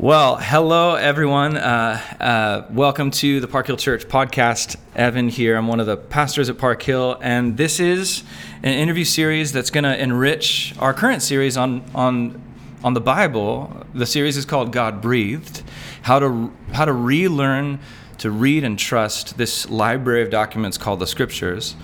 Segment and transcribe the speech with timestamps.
[0.00, 1.56] Well, hello everyone.
[1.56, 4.76] Uh, uh, welcome to the Park Hill Church podcast.
[4.94, 5.56] Evan here.
[5.56, 8.22] I'm one of the pastors at Park Hill, and this is
[8.62, 12.40] an interview series that's going to enrich our current series on on
[12.84, 13.84] on the Bible.
[13.92, 15.64] The series is called God Breathed:
[16.02, 17.80] How to How to Relearn
[18.18, 21.74] to Read and Trust this library of documents called the Scriptures.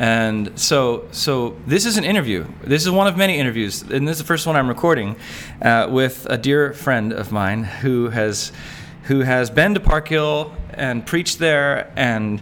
[0.00, 2.46] And so, so this is an interview.
[2.64, 5.14] This is one of many interviews, and this is the first one I'm recording
[5.60, 8.50] uh, with a dear friend of mine who has,
[9.02, 12.40] who has been to Park Hill and preached there, and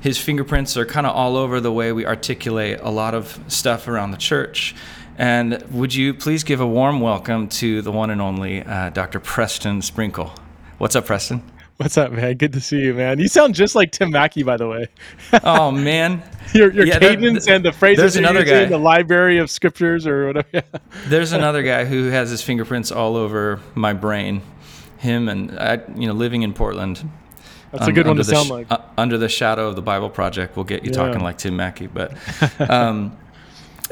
[0.00, 3.88] his fingerprints are kind of all over the way we articulate a lot of stuff
[3.88, 4.76] around the church.
[5.18, 9.18] And would you please give a warm welcome to the one and only uh, Dr.
[9.18, 10.32] Preston Sprinkle?
[10.78, 11.42] What's up, Preston?
[11.80, 12.36] What's up, man?
[12.36, 13.18] Good to see you, man.
[13.18, 14.88] You sound just like Tim Mackie, by the way.
[15.44, 16.22] oh man,
[16.54, 18.64] your your yeah, cadence there, and the phrases there's another guy.
[18.64, 20.62] in the library of scriptures or whatever.
[21.06, 24.42] there's another guy who has his fingerprints all over my brain.
[24.98, 27.02] Him and I, you know, living in Portland.
[27.72, 28.70] That's um, a good one to sound sh- like.
[28.70, 30.96] Uh, under the shadow of the Bible Project, we'll get you yeah.
[30.96, 32.12] talking like Tim Mackie, but.
[32.60, 33.16] Um,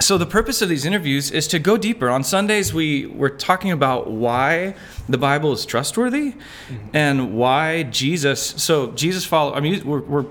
[0.00, 2.08] so the purpose of these interviews is to go deeper.
[2.08, 4.74] On Sundays, we we're talking about why
[5.08, 6.76] the Bible is trustworthy, mm-hmm.
[6.94, 8.40] and why Jesus.
[8.40, 9.54] So Jesus follow.
[9.54, 10.26] I mean, we're we're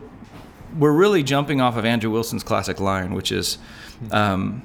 [0.78, 3.58] we're really jumping off of Andrew Wilson's classic line, which is,
[4.12, 4.62] um,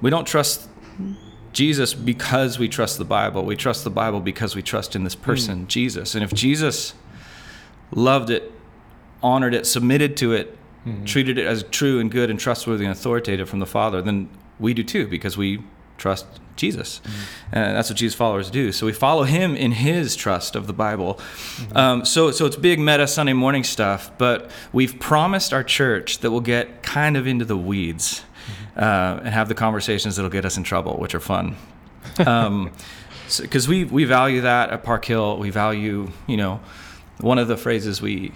[0.00, 0.68] we don't trust
[1.52, 3.44] Jesus because we trust the Bible.
[3.44, 5.68] We trust the Bible because we trust in this person, mm.
[5.68, 6.14] Jesus.
[6.14, 6.94] And if Jesus
[7.92, 8.50] loved it,
[9.22, 11.04] honored it, submitted to it, mm-hmm.
[11.04, 14.74] treated it as true and good and trustworthy and authoritative from the Father, then we
[14.74, 15.62] do too because we
[15.98, 17.00] trust Jesus.
[17.00, 17.56] Mm-hmm.
[17.56, 18.72] And that's what Jesus followers do.
[18.72, 21.14] So we follow him in his trust of the Bible.
[21.14, 21.76] Mm-hmm.
[21.76, 26.30] Um, so, so it's big meta Sunday morning stuff, but we've promised our church that
[26.30, 28.78] we'll get kind of into the weeds mm-hmm.
[28.78, 31.56] uh, and have the conversations that'll get us in trouble, which are fun.
[32.24, 32.72] Um,
[33.40, 35.38] because so, we, we value that at Park Hill.
[35.38, 36.60] We value, you know,
[37.18, 38.32] one of the phrases we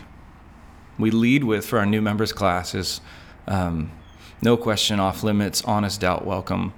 [0.98, 3.00] we lead with for our new members class is
[3.46, 3.92] um,
[4.42, 6.72] no question off limits, honest doubt welcome.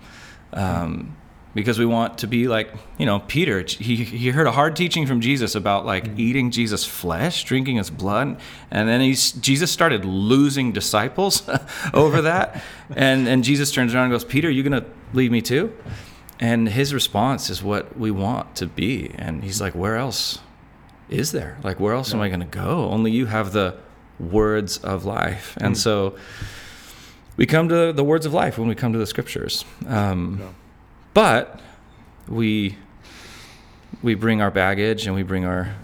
[0.52, 1.16] Um,
[1.54, 3.64] because we want to be like you know Peter.
[3.66, 6.20] He he heard a hard teaching from Jesus about like mm-hmm.
[6.20, 8.38] eating Jesus' flesh, drinking His blood,
[8.70, 11.48] and then he's Jesus started losing disciples
[11.94, 12.62] over that,
[12.96, 15.72] and and Jesus turns around and goes, Peter, you gonna leave me too?
[16.38, 20.38] And his response is what we want to be, and he's like, where else
[21.08, 21.58] is there?
[21.62, 22.88] Like where else am I gonna go?
[22.90, 23.76] Only you have the
[24.20, 25.56] words of life.
[25.60, 25.78] And mm.
[25.78, 26.16] so
[27.36, 29.64] we come to the words of life when we come to the scriptures.
[29.86, 30.48] Um, yeah.
[31.14, 31.60] But
[32.28, 32.76] we
[34.02, 35.74] we bring our baggage and we bring our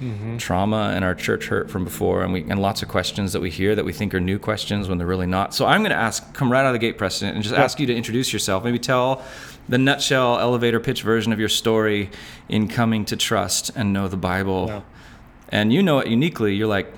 [0.00, 0.36] mm-hmm.
[0.36, 3.50] trauma and our church hurt from before, and we and lots of questions that we
[3.50, 5.54] hear that we think are new questions when they're really not.
[5.54, 7.62] So I'm going to ask, come right out of the gate, Preston, and just yeah.
[7.62, 8.64] ask you to introduce yourself.
[8.64, 9.22] Maybe tell
[9.68, 12.10] the nutshell elevator pitch version of your story
[12.48, 14.66] in coming to trust and know the Bible.
[14.68, 14.80] Yeah.
[15.50, 16.54] And you know it uniquely.
[16.54, 16.92] You're like,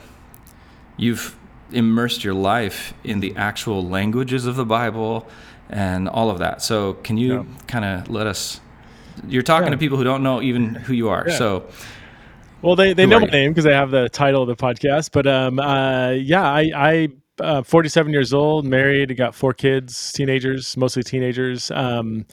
[0.97, 1.37] you've
[1.73, 5.27] immersed your life in the actual languages of the Bible
[5.69, 6.63] and all of that.
[6.63, 7.45] So can you yeah.
[7.67, 8.61] kind of let us?
[9.27, 9.73] You're talking yeah.
[9.73, 11.25] to people who don't know even who you are.
[11.29, 11.39] Yeah.
[11.39, 11.69] So.
[12.63, 15.11] Well, they, they know my name because they have the title of the podcast.
[15.13, 17.09] But um, uh, yeah, I, I
[17.41, 21.71] uh, 47 years old, married, got four kids, teenagers, mostly teenagers.
[21.71, 22.25] Um,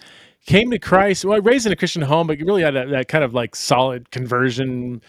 [0.45, 1.25] came to Christ.
[1.25, 4.11] Well, raised in a Christian home, but really had a, that kind of like solid
[4.11, 5.01] conversion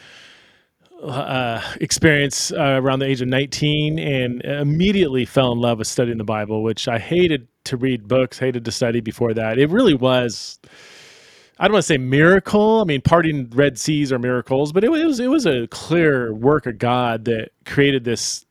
[1.03, 6.19] uh, experience uh, around the age of 19 and immediately fell in love with studying
[6.19, 9.59] the Bible, which I hated to read books, hated to study before that.
[9.59, 10.59] It really was.
[11.59, 12.81] I don't want to say miracle.
[12.81, 16.67] I mean, parting Red Seas are miracles, but it was it was a clear work
[16.67, 18.45] of God that created this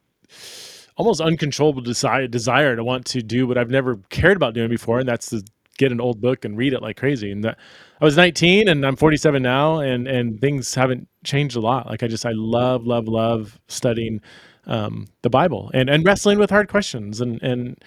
[0.95, 4.99] almost uncontrollable desire desire to want to do what I've never cared about doing before,
[4.99, 5.43] and that's to
[5.81, 7.31] get an old book and read it like crazy.
[7.31, 7.57] And that
[7.99, 11.87] I was 19 and I'm 47 now, and and things haven't changed a lot.
[11.87, 14.21] Like I just I love love love studying
[14.67, 17.83] um, the Bible and and wrestling with hard questions and and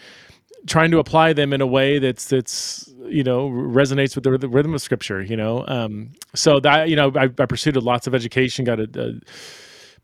[0.67, 4.75] trying to apply them in a way that's that's you know resonates with the, rhythm
[4.75, 5.23] of Scripture.
[5.23, 8.89] You know, um, so that you know I, I pursued lots of education, got a,
[8.97, 9.13] a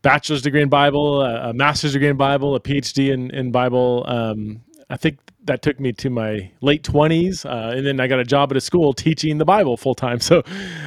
[0.01, 4.05] bachelor's degree in Bible, a, a, master's degree in Bible, a PhD in in Bible.
[4.07, 8.19] Um, I think that took me to my late 20s uh, and then i got
[8.19, 10.43] a job at a school teaching the bible full time so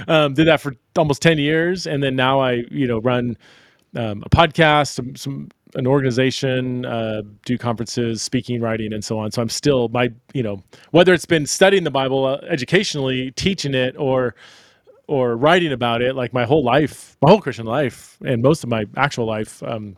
[0.08, 3.36] um, did that for almost 10 years and then now i you know run
[3.96, 9.30] um, a podcast some, some an organization uh, do conferences speaking writing and so on.
[9.32, 13.74] So i'm still my you know whether it's been studying the bible uh, educationally teaching
[13.74, 14.34] it or
[15.06, 18.70] or writing about it like my whole life my whole christian life and most of
[18.70, 19.96] my actual life um,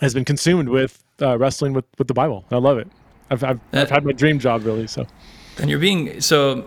[0.00, 2.44] has been consumed with uh, wrestling with with the bible.
[2.50, 2.88] I love it
[3.30, 4.86] I've I've, uh, I've had my dream job really.
[4.86, 5.06] So,
[5.58, 6.64] and you're being so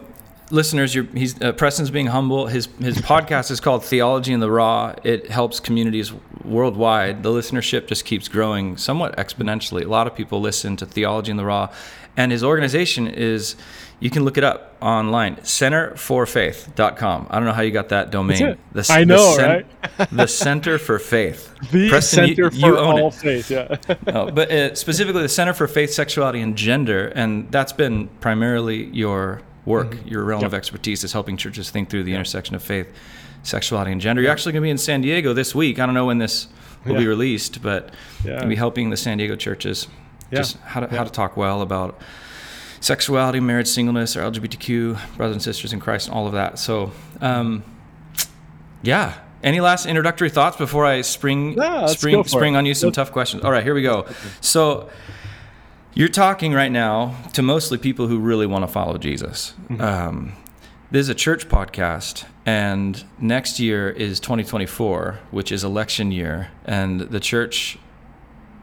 [0.51, 2.47] listeners, You're he's uh, Preston's being humble.
[2.47, 4.95] His his podcast is called Theology in the Raw.
[5.03, 6.13] It helps communities
[6.43, 7.23] worldwide.
[7.23, 9.85] The listenership just keeps growing somewhat exponentially.
[9.85, 11.73] A lot of people listen to Theology in the Raw,
[12.15, 13.55] and his organization is.
[13.99, 15.37] You can look it up online.
[15.37, 17.27] Centerforfaith.com.
[17.29, 18.57] I don't know how you got that domain.
[18.71, 20.09] The, I know, the right?
[20.11, 21.53] the Center for Faith.
[21.71, 23.13] The Preston, Center you, you for All it.
[23.15, 23.77] Faith, yeah.
[24.05, 28.85] no, but uh, specifically the Center for Faith, Sexuality, and Gender, and that's been primarily
[28.85, 29.95] your work.
[29.95, 30.07] Mm-hmm.
[30.07, 30.49] Your realm yep.
[30.49, 32.19] of expertise is helping churches think through the yep.
[32.19, 32.87] intersection of faith,
[33.41, 34.21] sexuality, and gender.
[34.21, 35.79] You're actually going to be in San Diego this week.
[35.79, 36.47] I don't know when this
[36.85, 36.99] will yeah.
[36.99, 37.93] be released, but
[38.23, 38.39] yeah.
[38.39, 39.87] you'll be helping the San Diego churches
[40.31, 40.39] yeah.
[40.39, 41.99] just how to, how to talk well about
[42.79, 46.59] sexuality, marriage, singleness, or LGBTQ brothers and sisters in Christ, and all of that.
[46.59, 46.91] So,
[47.21, 47.63] um,
[48.81, 49.15] yeah.
[49.43, 53.43] Any last introductory thoughts before I spring no, spring spring on you some tough questions?
[53.43, 54.07] All right, here we go.
[54.41, 54.89] So
[55.93, 59.53] you're talking right now to mostly people who really want to follow Jesus.
[59.69, 59.81] Mm-hmm.
[59.81, 60.33] Um,
[60.89, 67.01] this is a church podcast, and next year is 2024, which is election year, and
[67.01, 67.77] the church.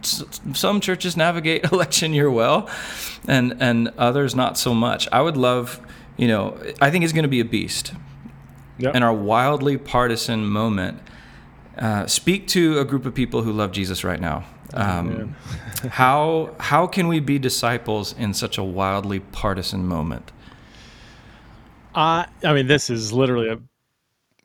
[0.05, 2.69] Some churches navigate election year well,
[3.27, 5.09] and and others not so much.
[5.13, 5.81] I would love,
[6.17, 7.93] you know, I think it's going to be a beast.
[8.79, 8.97] Yep.
[8.97, 11.01] In our wildly partisan moment,
[11.79, 14.45] uh, speak to a group of people who love Jesus right now.
[14.73, 15.37] Um,
[15.91, 20.33] how how can we be disciples in such a wildly partisan moment?
[21.95, 23.59] Uh, I mean, this is literally a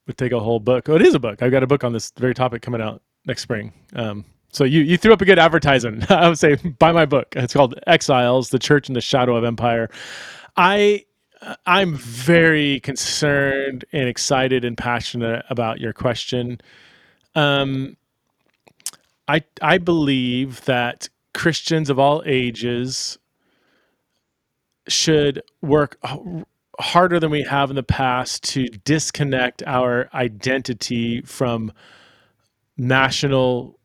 [0.09, 0.89] would take a whole book.
[0.89, 1.41] Oh, it is a book.
[1.41, 3.71] I've got a book on this very topic coming out next spring.
[3.95, 6.09] Um, so you you threw up a good advertisement.
[6.11, 7.35] I would say buy my book.
[7.35, 9.89] It's called Exiles: The Church in the Shadow of Empire.
[10.57, 11.05] I
[11.65, 16.59] I'm very concerned and excited and passionate about your question.
[17.35, 17.95] Um,
[19.27, 23.17] I I believe that Christians of all ages
[24.87, 25.97] should work
[26.79, 31.71] harder than we have in the past to disconnect our identity from
[32.77, 33.78] national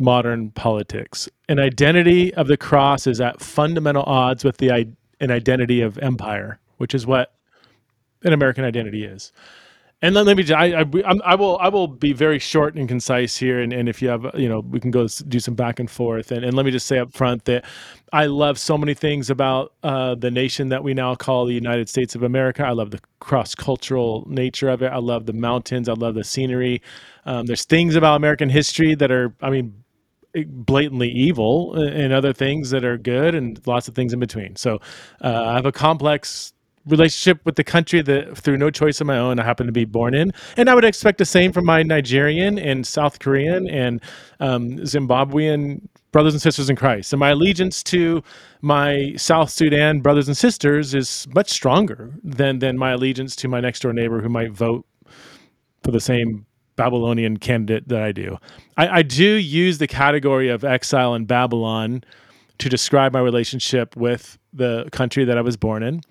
[0.00, 1.28] modern politics.
[1.48, 4.70] An identity of the cross is at fundamental odds with the
[5.20, 7.34] an identity of empire, which is what
[8.24, 9.32] an American identity is.
[10.02, 10.84] And let, let me I, I,
[11.24, 14.30] I will I will be very short and concise here and, and if you have
[14.34, 16.32] you know we can go do some back and forth.
[16.32, 17.66] And, and let me just say up front that
[18.10, 21.90] I love so many things about uh, the nation that we now call the United
[21.90, 22.64] States of America.
[22.64, 24.86] I love the cross cultural nature of it.
[24.86, 25.86] I love the mountains.
[25.86, 26.80] I love the scenery.
[27.26, 29.79] Um, there's things about American history that are I mean
[30.46, 34.80] blatantly evil and other things that are good and lots of things in between so
[35.22, 36.52] uh, I have a complex
[36.86, 39.84] relationship with the country that through no choice of my own I happen to be
[39.84, 44.00] born in, and I would expect the same from my Nigerian and South Korean and
[44.40, 47.12] um, Zimbabwean brothers and sisters in Christ.
[47.12, 48.22] And my allegiance to
[48.62, 53.60] my South Sudan brothers and sisters is much stronger than than my allegiance to my
[53.60, 54.86] next door neighbor who might vote
[55.82, 56.46] for the same
[56.80, 58.38] Babylonian candidate that I do.
[58.76, 62.02] I, I do use the category of exile in Babylon
[62.58, 66.02] to describe my relationship with the country that I was born in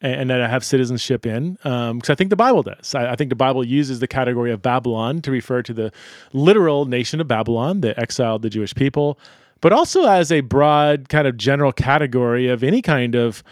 [0.00, 2.94] and, that I have citizenship in, because um, I think the Bible does.
[2.94, 5.92] I, I, think the Bible uses the category of Babylon to refer to the
[6.32, 9.18] literal nation of Babylon that exiled the Jewish people,
[9.60, 13.42] but also as a broad kind of general category of any kind of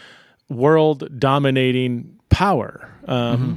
[0.49, 2.89] world dominating power.
[3.07, 3.53] Um, mm-hmm.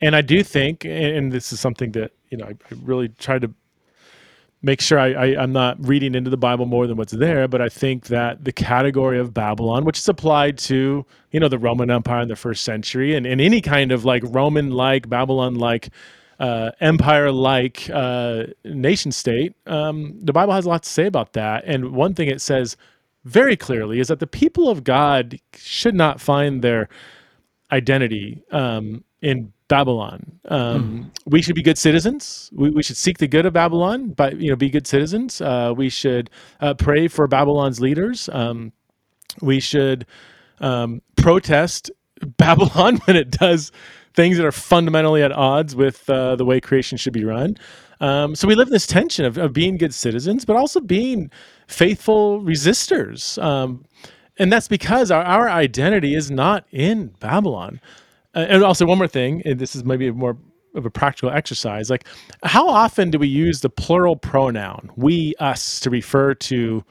[0.00, 3.42] And I do think, and this is something that you know I, I really tried
[3.42, 3.54] to
[4.64, 7.60] make sure I, I, am not reading into the Bible more than what's there, but
[7.60, 11.90] I think that the category of Babylon, which is applied to, you know, the Roman
[11.90, 15.90] Empire in the first century and, and any kind of like Roman like, Babylon like,
[16.40, 21.34] uh, empire like uh, nation state, um, the Bible has a lot to say about
[21.34, 21.64] that.
[21.66, 22.76] And one thing it says
[23.24, 26.88] very clearly is that the people of God should not find their
[27.70, 30.40] identity um, in Babylon.
[30.48, 31.30] Um, mm.
[31.30, 32.50] We should be good citizens.
[32.54, 35.40] We, we, should seek the good of Babylon, but you know, be good citizens.
[35.40, 36.30] Uh, we should
[36.60, 38.28] uh, pray for Babylon's leaders.
[38.32, 38.72] Um,
[39.40, 40.06] we should
[40.60, 41.90] um, protest
[42.36, 43.72] Babylon when it does
[44.14, 47.56] things that are fundamentally at odds with uh, the way creation should be run.
[48.00, 51.30] Um, so we live in this tension of, of, being good citizens, but also being
[51.68, 53.42] faithful resistors.
[53.42, 53.84] Um,
[54.38, 57.80] and that's because our, our identity is not in Babylon.
[58.34, 60.36] Uh, and also one more thing, and this is maybe more
[60.74, 61.88] of a practical exercise.
[61.88, 62.04] Like,
[62.42, 66.84] how often do we use the plural pronoun we, us to refer to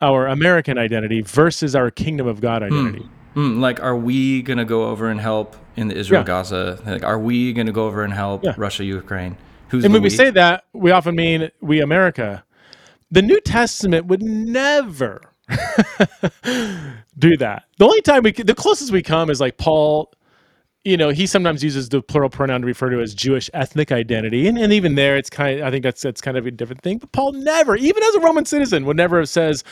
[0.00, 2.74] our American identity versus our Kingdom of God hmm.
[2.74, 3.08] identity?
[3.34, 3.60] Mm.
[3.60, 6.26] like, are we going to go over and help in the Israel yeah.
[6.26, 6.78] Gaza?
[6.84, 8.54] Like, are we going to go over and help yeah.
[8.58, 9.38] Russia Ukraine?
[9.68, 10.06] Who's and when we?
[10.06, 12.44] we say that, we often mean we America.
[13.10, 15.22] The New Testament would never
[17.18, 17.64] do that.
[17.78, 20.12] The only time we, the closest we come is like Paul
[20.84, 24.48] you know, he sometimes uses the plural pronoun to refer to as Jewish ethnic identity,
[24.48, 25.60] and, and even there, it's kind.
[25.60, 26.98] Of, I think that's that's kind of a different thing.
[26.98, 29.62] But Paul never, even as a Roman citizen, would never have says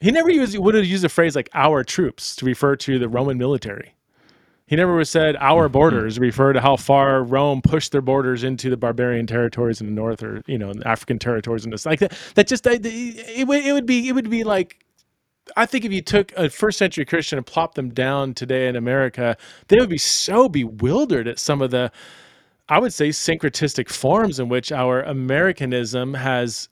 [0.00, 3.08] he never used would have used a phrase like "our troops" to refer to the
[3.08, 3.94] Roman military.
[4.66, 5.72] He never was said "our mm-hmm.
[5.72, 9.92] borders" refer to how far Rome pushed their borders into the barbarian territories in the
[9.92, 12.12] north, or you know, African territories and this like that.
[12.34, 14.84] That just it, it, it would be it would be like
[15.56, 18.76] I think if you took a first century Christian and plopped them down today in
[18.76, 19.36] America,
[19.68, 21.92] they would be so bewildered at some of the,
[22.68, 26.68] I would say, syncretistic forms in which our Americanism has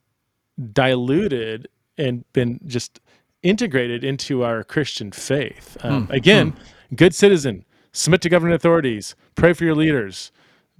[0.73, 3.00] diluted and been just
[3.43, 5.76] integrated into our Christian faith.
[5.83, 6.12] Um, hmm.
[6.12, 6.95] Again, hmm.
[6.95, 10.33] good citizen, submit to government authorities, pray for your leaders,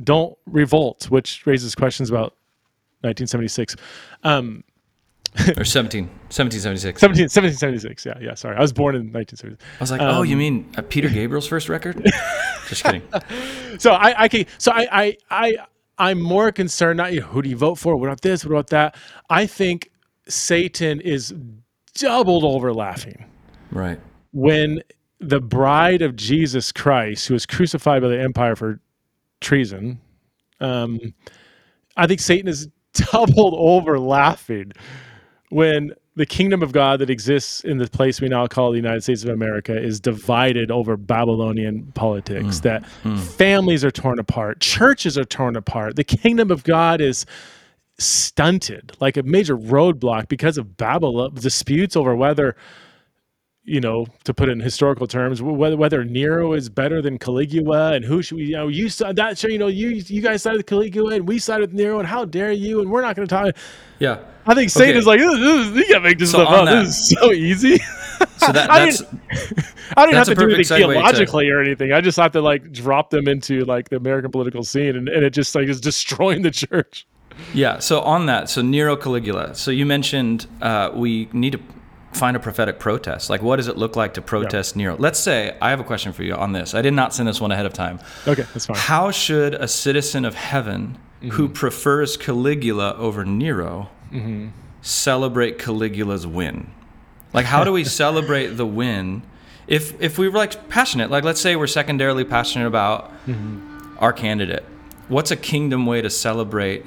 [0.03, 2.35] don't revolt, which raises questions about
[3.03, 3.77] 1976.
[4.25, 4.65] Um,
[5.57, 7.01] or 17, 1776.
[7.01, 8.07] 17, 1776.
[8.07, 8.35] Yeah, yeah.
[8.35, 9.65] Sorry, I was born in 1976.
[9.81, 12.05] I was like, um, oh, you um, mean uh, Peter Gabriel's first record?
[12.69, 13.03] Just kidding.
[13.79, 15.57] So I, I can, so I, I, I,
[15.99, 16.99] I'm more concerned.
[16.99, 17.97] Not you know, who do you vote for?
[17.97, 18.45] What about this?
[18.45, 18.97] What about that?
[19.29, 19.91] I think
[20.29, 21.35] Satan is
[21.95, 23.25] doubled over laughing.
[23.73, 23.99] Right.
[24.33, 24.83] When
[25.19, 28.81] the bride of Jesus Christ, who was crucified by the empire for
[29.41, 30.01] treason,
[30.61, 31.01] um,
[31.97, 34.73] I think Satan is doubled over laughing
[35.55, 39.03] when the kingdom of God that exists in the place we now call the United
[39.03, 42.63] States of America is divided over Babylonian politics, mm.
[42.63, 43.21] that mm.
[43.21, 47.25] families are torn apart, churches are torn apart, the kingdom of God is
[47.99, 52.57] stunted, like a major roadblock because of Babylon disputes over whether
[53.67, 57.95] you know, to put it in historical terms, whether whether Nero is better than Caligula,
[57.95, 60.43] and who should we, you know, you saw that show, you know, you you guys
[60.43, 63.17] sided with Caligula, and we sided with Nero, and how dare you, and we're not
[63.17, 63.57] going to talk.
[63.99, 64.99] Yeah, I think Satan okay.
[64.99, 66.65] is like, this, this, you can't make this so stuff up.
[66.67, 67.81] That, this is so easy.
[68.37, 69.03] So that, I didn't,
[69.97, 71.93] I didn't have to do anything theologically to, or anything.
[71.93, 75.25] I just have to like drop them into like the American political scene, and, and
[75.25, 77.07] it just like is destroying the church.
[77.53, 77.81] Yeah.
[77.81, 79.55] So on that, so Nero Caligula.
[79.55, 81.61] So you mentioned uh, we need to
[82.15, 83.31] find a prophetic protest.
[83.31, 84.79] Like, what does it look like to protest yeah.
[84.79, 84.97] Nero?
[84.97, 86.75] Let's say I have a question for you on this.
[86.75, 88.01] I did not send this one ahead of time.
[88.27, 88.77] Okay, that's fine.
[88.77, 91.31] How should a citizen of heaven mm-hmm.
[91.31, 94.49] who prefers Caligula over Nero mm-hmm.
[94.83, 96.71] celebrate Caligula's win?
[97.33, 99.23] Like, how do we celebrate the win?
[99.67, 103.97] If if we were like passionate, like let's say we're secondarily passionate about mm-hmm.
[103.99, 104.65] our candidate,
[105.09, 106.85] what's a kingdom way to celebrate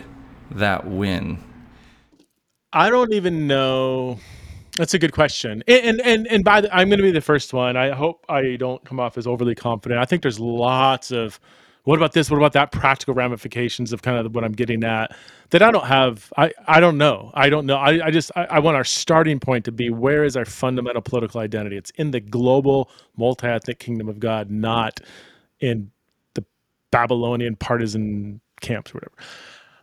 [0.52, 1.44] that win?
[2.72, 4.20] I don't even know
[4.78, 5.64] that's a good question.
[5.68, 7.76] And and and by the, I'm going to be the first one.
[7.76, 10.00] I hope I don't come off as overly confident.
[10.00, 11.40] I think there's lots of
[11.84, 12.30] what about this?
[12.30, 12.72] What about that?
[12.72, 15.16] Practical ramifications of kind of what I'm getting at
[15.50, 16.32] that I don't have.
[16.38, 17.32] I I don't know.
[17.34, 17.78] I don't know.
[17.78, 21.02] I I just I, I want our starting point to be where is our fundamental
[21.02, 21.78] political identity?
[21.78, 25.00] It's in the global multi-ethnic kingdom of God, not
[25.60, 25.90] in
[26.36, 26.46] the
[26.92, 29.16] Babylonian partisan camps or whatever.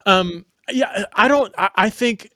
[0.07, 0.47] Um.
[0.71, 1.07] Yeah.
[1.15, 1.53] I don't.
[1.59, 2.31] I, I think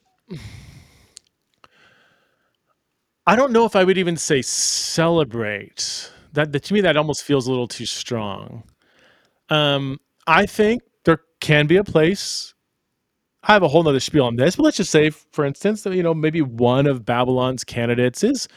[3.29, 6.11] I don't know if I would even say celebrate.
[6.33, 8.63] That, that to me that almost feels a little too strong.
[9.49, 12.55] Um, I think there can be a place.
[13.43, 15.93] I have a whole nother spiel on this, but let's just say, for instance, that
[15.93, 18.47] you know maybe one of Babylon's candidates is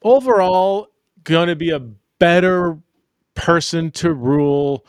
[0.00, 0.88] overall
[1.24, 1.80] going to be a
[2.18, 2.78] better
[3.34, 4.86] person to rule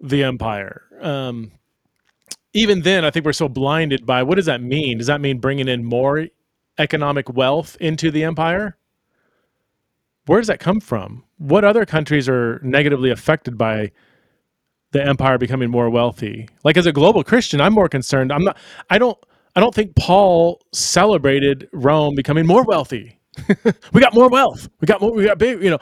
[0.00, 0.84] the empire.
[1.00, 1.50] Um,
[2.52, 4.98] even then, I think we're so blinded by what does that mean?
[4.98, 6.28] Does that mean bringing in more
[6.78, 8.76] economic wealth into the empire?
[10.26, 11.24] Where does that come from?
[11.38, 13.92] What other countries are negatively affected by
[14.92, 16.48] the empire becoming more wealthy?
[16.64, 18.32] Like as a global Christian, I'm more concerned.
[18.32, 18.58] I'm not
[18.90, 19.18] I don't
[19.56, 23.18] I don't think Paul celebrated Rome becoming more wealthy.
[23.92, 24.68] we got more wealth.
[24.80, 25.78] We got more we got big, you know.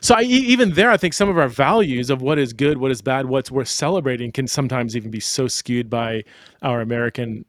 [0.00, 2.90] So I, even there, I think some of our values of what is good, what
[2.90, 6.24] is bad, what's worth celebrating can sometimes even be so skewed by
[6.60, 7.46] our American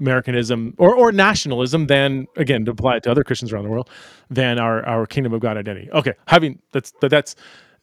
[0.00, 3.88] Americanism or, or nationalism than again to apply it to other Christians around the world
[4.30, 5.90] than our, our kingdom of God identity.
[5.92, 7.36] Okay, having that's that's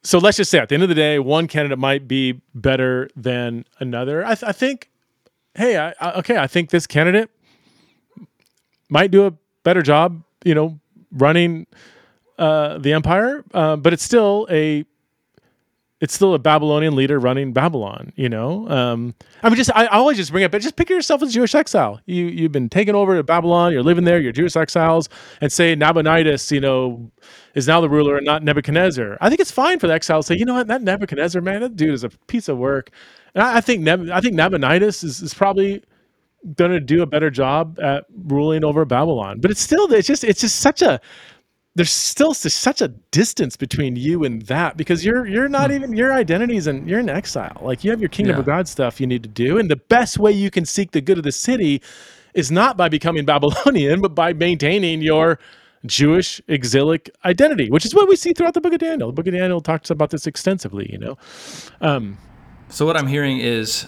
[0.04, 3.10] so let's just say at the end of the day, one candidate might be better
[3.16, 4.26] than another.
[4.26, 4.90] I, th- I think,
[5.56, 7.30] hey, I, I, okay, I think this candidate
[8.90, 9.34] might do a
[9.64, 10.80] better job, you know,
[11.12, 11.68] running
[12.38, 14.86] uh, the empire, uh, but it's still a
[16.00, 18.70] it's still a Babylonian leader running Babylon, you know.
[18.70, 21.56] Um, I mean, just I, always just bring up, but just picture yourself as Jewish
[21.56, 22.00] exile.
[22.06, 23.74] You you've been taken over to Babylon.
[23.74, 24.20] You're living there.
[24.20, 25.10] You're Jewish exiles,
[25.42, 27.12] and say Nabonidus, you know,
[27.56, 29.18] is now the ruler and not Nebuchadnezzar.
[29.22, 31.62] I think it's fine for the exile to say, you know what, that Nebuchadnezzar man,
[31.62, 32.92] that dude is a piece of work.
[33.34, 35.84] And I, I think I think Nabonidus is, is probably
[36.56, 39.40] going to do a better job at ruling over Babylon.
[39.40, 41.02] But it's still it's just it's just such a
[41.78, 45.76] there's still such a distance between you and that because you're you're not hmm.
[45.76, 47.58] even your identities and you're in exile.
[47.62, 48.40] Like you have your kingdom yeah.
[48.40, 51.02] of God stuff you need to do, and the best way you can seek the
[51.02, 51.82] good of the city
[52.34, 55.38] is not by becoming Babylonian, but by maintaining your
[55.86, 59.10] Jewish exilic identity, which is what we see throughout the Book of Daniel.
[59.10, 60.92] The Book of Daniel talks about this extensively.
[60.92, 61.18] You know.
[61.80, 62.18] Um,
[62.70, 63.86] so what I'm hearing is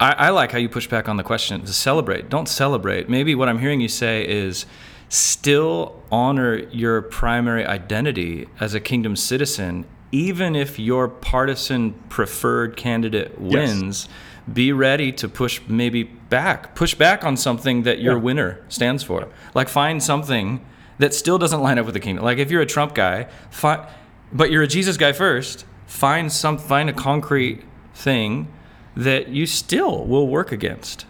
[0.00, 2.28] I, I, like how you push back on the question to celebrate.
[2.28, 3.08] Don't celebrate.
[3.08, 4.66] Maybe what I'm hearing you say is
[5.14, 13.40] still honor your primary identity as a kingdom citizen, even if your partisan preferred candidate
[13.40, 14.06] wins.
[14.06, 14.14] Yes.
[14.52, 18.20] Be ready to push maybe back, push back on something that your yeah.
[18.20, 19.28] winner stands for.
[19.54, 20.62] Like find something
[20.98, 22.24] that still doesn't line up with the kingdom.
[22.24, 23.88] Like if you're a Trump guy, fi-
[24.32, 27.62] but you're a Jesus guy first, find some find a concrete
[27.94, 28.52] thing
[28.94, 31.06] that you still will work against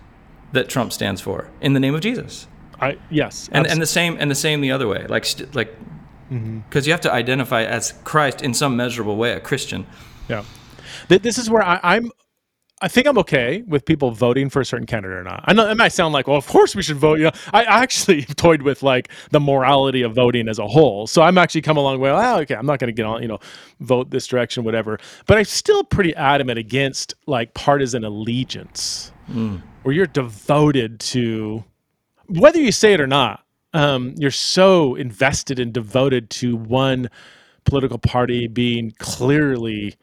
[0.53, 2.47] that Trump stands for in the name of Jesus.
[2.85, 5.75] I yes, and and the same and the same the other way, like st- like
[6.29, 6.81] because mm-hmm.
[6.85, 9.87] you have to identify as Christ in some measurable way, a Christian.
[10.29, 10.45] Yeah,
[11.09, 12.11] this is where I, I'm.
[12.83, 15.45] I think I'm okay with people voting for a certain candidate or not.
[15.47, 17.19] I know it might sound like, well, of course we should vote.
[17.19, 21.07] You know, I actually toyed with like the morality of voting as a whole.
[21.07, 22.11] So I'm actually come a long way.
[22.11, 23.39] Oh, okay, I'm not going to get on, you know,
[23.81, 24.99] vote this direction, whatever.
[25.27, 29.63] But I'm still pretty adamant against like partisan allegiance, mm.
[29.85, 31.65] where you're devoted to
[32.27, 37.11] whether you say it or not, um, you're so invested and devoted to one
[37.65, 39.97] political party being clearly,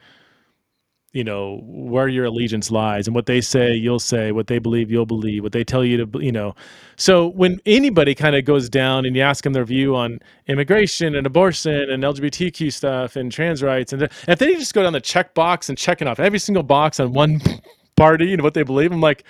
[1.14, 4.92] you know, where your allegiance lies and what they say, you'll say, what they believe,
[4.92, 6.54] you'll believe, what they tell you to, you know.
[6.98, 11.16] So when anybody kind of goes down and you ask them their view on immigration
[11.16, 15.02] and abortion and LGBTQ stuff and trans rights, and if they just go down the
[15.02, 17.42] check box and checking off every single box on one
[17.96, 19.24] party and what they believe, I'm like,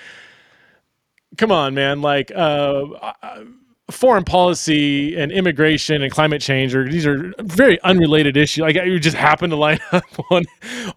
[1.41, 2.01] come on, man.
[2.01, 2.83] Like, uh,
[3.23, 3.43] uh,
[3.89, 8.61] foreign policy and immigration and climate change are these are very unrelated issues.
[8.61, 10.45] Like, you just happen to line up one,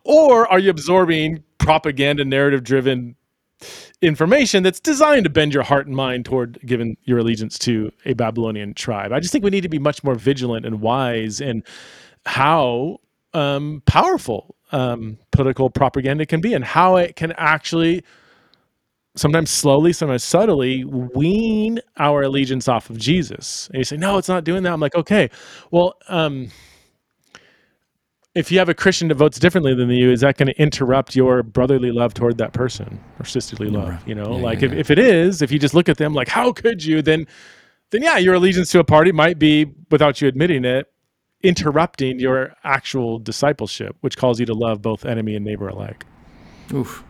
[0.04, 3.16] or are you absorbing propaganda, narrative driven
[4.02, 8.12] information that's designed to bend your heart and mind toward giving your allegiance to a
[8.12, 9.12] Babylonian tribe?
[9.12, 11.64] I just think we need to be much more vigilant and wise in
[12.26, 13.00] how
[13.33, 18.04] um, powerful um, political propaganda can be and how it can actually
[19.16, 23.68] sometimes slowly, sometimes subtly, wean our allegiance off of Jesus.
[23.68, 24.72] And you say, no, it's not doing that.
[24.72, 25.31] I'm like, okay,
[25.70, 26.48] well, um,
[28.35, 31.14] if you have a Christian that votes differently than you, is that going to interrupt
[31.14, 34.07] your brotherly love toward that person or sisterly love?
[34.09, 34.81] You know, yeah, like yeah, if, yeah.
[34.81, 37.29] if it is, if you just look at them like, how could you, then,
[37.90, 40.90] then yeah, your allegiance to a party might be, without you admitting it,
[41.44, 46.05] interrupting your actual discipleship, which calls you to love both enemy and neighbor alike.
[46.72, 47.05] Oof.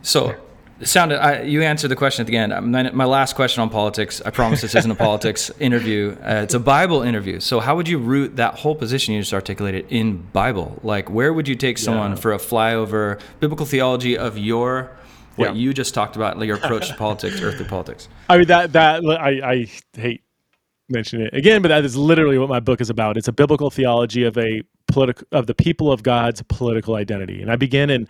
[0.00, 0.34] So
[0.82, 1.22] sounded.
[1.22, 2.52] I, you answered the question at the end.
[2.70, 4.20] My, my, last question on politics.
[4.24, 6.16] I promise this isn't a politics interview.
[6.22, 7.40] Uh, it's a Bible interview.
[7.40, 10.78] So how would you root that whole position you just articulated in Bible?
[10.82, 12.16] Like, where would you take someone yeah.
[12.16, 14.90] for a flyover biblical theology of your
[15.36, 15.60] what yeah.
[15.60, 18.08] you just talked about, like your approach to politics, earthly politics?
[18.28, 20.22] I mean that that I, I hate
[20.88, 23.16] mentioning it again, but that is literally what my book is about.
[23.16, 27.50] It's a biblical theology of a political of the people of God's political identity, and
[27.50, 28.08] I begin in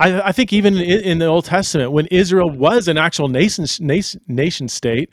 [0.00, 3.66] I, I think even in, in, the Old Testament, when Israel was an actual nation
[3.80, 5.12] nation, nation state,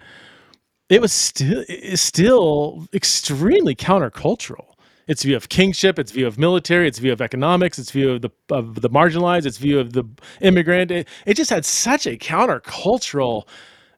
[0.89, 1.63] it was still
[1.95, 4.63] still extremely countercultural.
[5.07, 8.21] Its view of kingship, its view of military, its view of economics, its view of
[8.21, 10.05] the of the marginalized, its view of the
[10.41, 10.89] immigrant.
[10.89, 13.47] It, it just had such a countercultural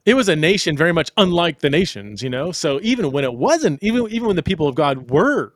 [0.06, 2.52] it was a nation very much unlike the nations, you know.
[2.52, 5.54] So even when it wasn't, even even when the people of God were,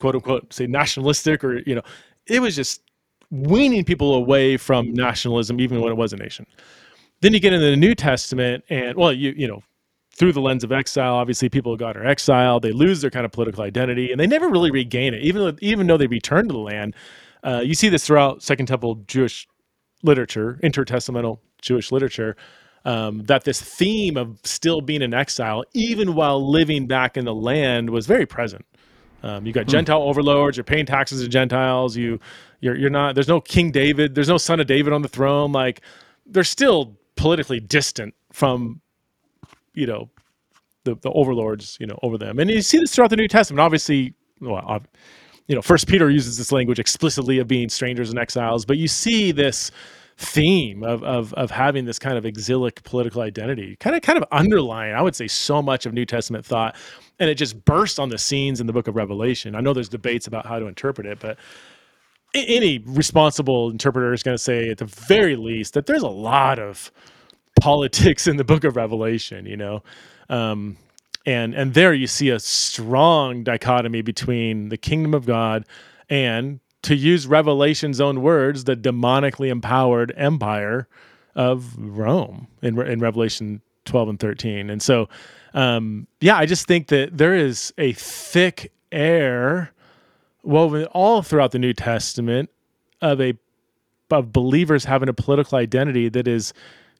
[0.00, 1.82] quote unquote, say nationalistic or you know,
[2.26, 2.82] it was just
[3.30, 6.46] weaning people away from nationalism, even when it was a nation.
[7.20, 9.62] Then you get into the New Testament, and well, you you know,
[10.12, 12.62] through the lens of exile, obviously people of God are exiled.
[12.62, 15.56] They lose their kind of political identity, and they never really regain it, even though
[15.60, 16.94] even though they return to the land.
[17.42, 19.46] Uh, you see this throughout Second Temple Jewish
[20.02, 22.36] literature, intertestamental Jewish literature.
[22.84, 27.34] Um, that this theme of still being in exile, even while living back in the
[27.34, 28.64] land, was very present.
[29.26, 29.70] Um, you got hmm.
[29.70, 30.56] Gentile overlords.
[30.56, 31.96] You're paying taxes to Gentiles.
[31.96, 32.20] You
[32.60, 33.14] you're you're not.
[33.14, 34.14] There's no King David.
[34.14, 35.52] There's no son of David on the throne.
[35.52, 35.80] Like
[36.24, 38.80] they're still politically distant from,
[39.74, 40.10] you know,
[40.84, 41.76] the the overlords.
[41.80, 42.38] You know, over them.
[42.38, 43.60] And you see this throughout the New Testament.
[43.60, 44.82] Obviously, well,
[45.48, 48.64] you know, First Peter uses this language explicitly of being strangers and exiles.
[48.64, 49.72] But you see this
[50.18, 54.24] theme of, of, of having this kind of exilic political identity kind of kind of
[54.32, 56.74] underlying i would say so much of new testament thought
[57.18, 59.88] and it just bursts on the scenes in the book of revelation i know there's
[59.88, 61.38] debates about how to interpret it but
[62.34, 66.58] any responsible interpreter is going to say at the very least that there's a lot
[66.58, 66.90] of
[67.60, 69.82] politics in the book of revelation you know
[70.28, 70.76] um,
[71.24, 75.64] and and there you see a strong dichotomy between the kingdom of God
[76.08, 80.86] and to use Revelation's own words, the demonically empowered empire
[81.34, 84.70] of Rome in, in Revelation 12 and 13.
[84.70, 85.08] And so,
[85.56, 89.72] um, yeah, I just think that there is a thick air
[90.42, 92.50] woven all throughout the New Testament
[93.00, 93.34] of a
[94.10, 96.52] of believers having a political identity that is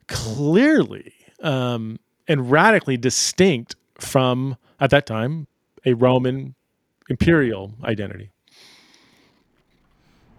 [0.08, 5.46] clearly um, and radically distinct from at that time
[5.84, 6.54] a Roman
[7.08, 8.30] imperial identity.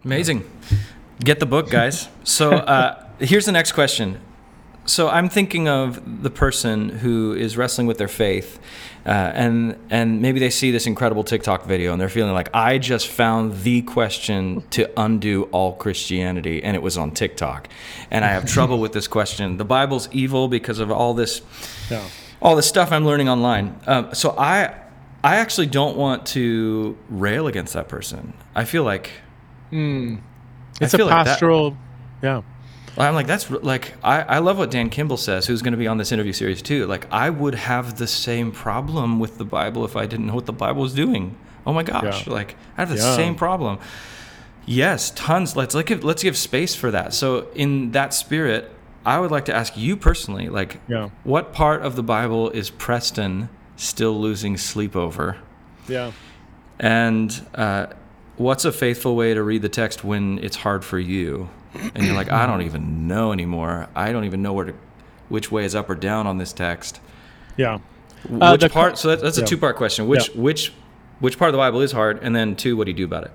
[0.04, 0.50] Amazing.
[1.20, 2.10] Get the book, guys.
[2.24, 4.20] So uh, here's the next question.
[4.88, 8.60] So I'm thinking of the person who is wrestling with their faith,
[9.06, 12.78] uh, and and maybe they see this incredible TikTok video and they're feeling like I
[12.78, 17.68] just found the question to undo all Christianity, and it was on TikTok,
[18.10, 19.58] and I have trouble with this question.
[19.58, 21.42] The Bible's evil because of all this,
[22.42, 23.80] all this stuff I'm learning online.
[23.86, 24.74] Um, so I
[25.24, 28.34] I actually don't want to rail against that person.
[28.56, 29.12] I feel like
[29.72, 30.22] Mm.
[30.80, 31.78] It's a pastoral, like
[32.24, 32.42] yeah.
[32.98, 35.88] I'm like, that's like, I, I love what Dan Kimball says, who's going to be
[35.88, 36.88] on this interview series too.
[36.88, 40.48] Like, I would have the same problem with the Bible if I didn't know what
[40.48, 41.38] the Bible was doing.
[41.66, 42.26] Oh my gosh.
[42.26, 42.34] Yeah.
[42.34, 43.16] Like, I have the yeah.
[43.16, 43.78] same problem.
[44.66, 45.56] Yes, tons.
[45.56, 47.14] Let's, let's give, let's give space for that.
[47.14, 48.72] So, in that spirit,
[49.06, 51.10] I would like to ask you personally, like, yeah.
[51.24, 55.38] what part of the Bible is Preston still losing sleep over?
[55.88, 56.14] Yeah.
[56.80, 57.88] And, uh,
[58.38, 61.50] what's a faithful way to read the text when it's hard for you
[61.96, 64.74] and you're like i don't even know anymore i don't even know where to
[65.30, 67.00] which way is up or down on this text
[67.58, 67.80] yeah
[68.42, 69.48] uh, which part so that's a yeah.
[69.48, 70.42] two part question which yeah.
[70.42, 70.74] which
[71.20, 73.24] which part of the bible is hard and then two what do you do about
[73.24, 73.32] it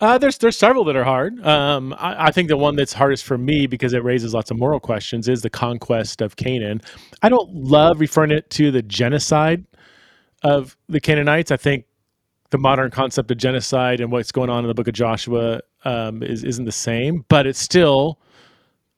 [0.00, 1.42] uh, there's there's several that are hard.
[1.46, 4.58] Um, I, I, think the one that's hardest for me because it raises lots of
[4.58, 6.82] moral questions is the conquest of Canaan.
[7.22, 9.64] I don't love referring it to the genocide
[10.42, 11.52] of the Canaanites.
[11.52, 11.86] I think
[12.50, 16.22] the modern concept of genocide and what's going on in the book of Joshua um,
[16.22, 18.18] is, isn't the same, but it's still,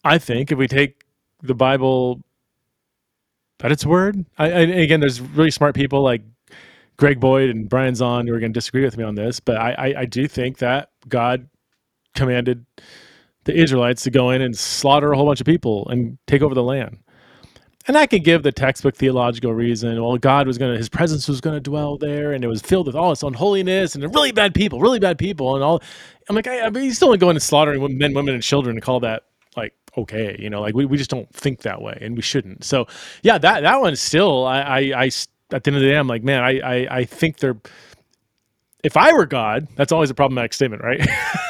[0.05, 1.05] I think, if we take
[1.43, 2.23] the Bible
[3.63, 6.23] at its word, I, I, again, there's really smart people like
[6.97, 9.57] Greg Boyd and Brian Zahnd who are going to disagree with me on this, but
[9.57, 11.49] I, I, I do think that God
[12.15, 12.65] commanded
[13.45, 16.55] the Israelites to go in and slaughter a whole bunch of people and take over
[16.55, 16.99] the land
[17.89, 20.03] and I could give the textbook theological reason.
[20.03, 22.61] Well, God was going to, his presence was going to dwell there, and it was
[22.61, 25.83] filled with all its unholiness and really bad people, really bad people, and all.
[26.29, 29.01] I'm like, I, I mean, still going to slaughtering men, women, and children and call
[29.01, 29.25] that
[29.57, 32.65] like okay, you know, like we, we just don't think that way, and we shouldn't.
[32.65, 32.87] So,
[33.23, 35.11] yeah, that that one still, I, I, I
[35.53, 37.57] at the end of the day, I'm like, man, I, I, I think they're.
[38.85, 41.01] If I were God, that's always a problematic statement, right?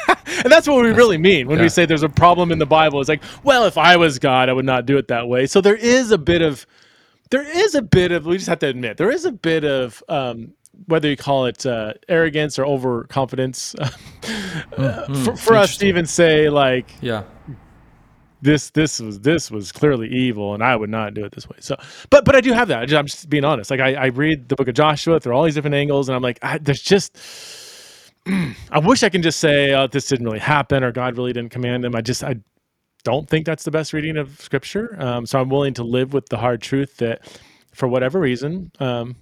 [0.47, 1.63] and that's what we really mean when yeah.
[1.63, 3.01] we say there's a problem in the Bible.
[3.01, 5.45] It's like, well, if I was God, I would not do it that way.
[5.45, 6.65] So there is a bit of,
[7.31, 10.01] there is a bit of, we just have to admit, there is a bit of,
[10.07, 10.53] um,
[10.85, 13.75] whether you call it uh, arrogance or overconfidence,
[14.21, 17.23] mm, for, for us to even say like, yeah,
[18.41, 21.57] this this was this was clearly evil, and I would not do it this way.
[21.59, 21.75] So,
[22.09, 22.93] but but I do have that.
[22.93, 23.69] I'm just being honest.
[23.69, 26.21] Like I, I read the book of Joshua through all these different angles, and I'm
[26.21, 27.17] like, I, there's just
[28.71, 31.51] I wish I can just say, oh, this didn't really happen or God really didn't
[31.51, 31.95] command him.
[31.95, 32.35] I just, I
[33.03, 34.95] don't think that's the best reading of scripture.
[34.99, 37.39] Um, so I'm willing to live with the hard truth that
[37.73, 39.15] for whatever reason, um,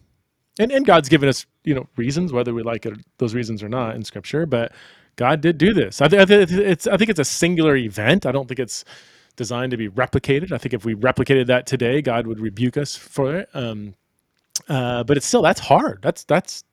[0.58, 3.70] and, and God's given us, you know, reasons, whether we like it, those reasons or
[3.70, 4.72] not in scripture, but
[5.18, 6.02] God did do this.
[6.02, 8.26] I, th- I, th- it's, I think it's a singular event.
[8.26, 8.86] I don't think it's
[9.36, 10.52] designed to be replicated.
[10.52, 13.50] I think if we replicated that today, God would rebuke us for it.
[13.54, 13.96] Um,
[14.70, 16.00] uh, but it's still, that's hard.
[16.02, 16.64] That's, that's,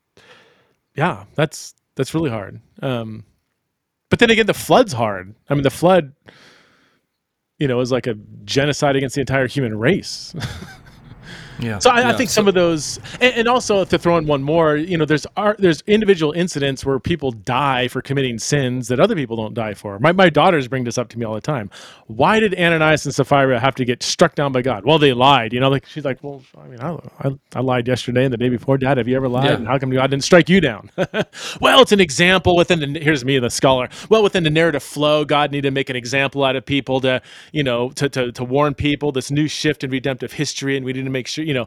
[0.94, 2.60] yeah, that's, that's really hard.
[2.80, 3.24] Um,
[4.10, 5.34] but then again, the flood's hard.
[5.48, 6.12] I mean, the flood,
[7.58, 10.34] you know, is like a genocide against the entire human race.
[11.60, 11.78] Yeah.
[11.78, 12.08] So I, yeah.
[12.10, 14.96] I think so, some of those, and, and, also to throw in one more, you
[14.96, 15.26] know, there's
[15.58, 19.98] there's individual incidents where people die for committing sins that other people don't die for.
[19.98, 21.70] My my daughters bring this up to me all the time.
[22.06, 24.84] Why did Ananias and Sapphira have to get struck down by God?
[24.84, 25.52] Well, they lied.
[25.52, 28.36] You know, like she's like, well, I mean, I, I, I lied yesterday and the
[28.36, 28.78] day before.
[28.78, 29.44] Dad, have you ever lied?
[29.44, 29.54] Yeah.
[29.54, 30.90] And how come God didn't strike you down?
[31.60, 33.00] well, it's an example within the.
[33.00, 33.88] Here's me, the scholar.
[34.08, 37.22] Well, within the narrative flow, God needed to make an example out of people to,
[37.52, 40.92] you know, to to to warn people this new shift in redemptive history, and we
[40.92, 41.66] need to make sure you know,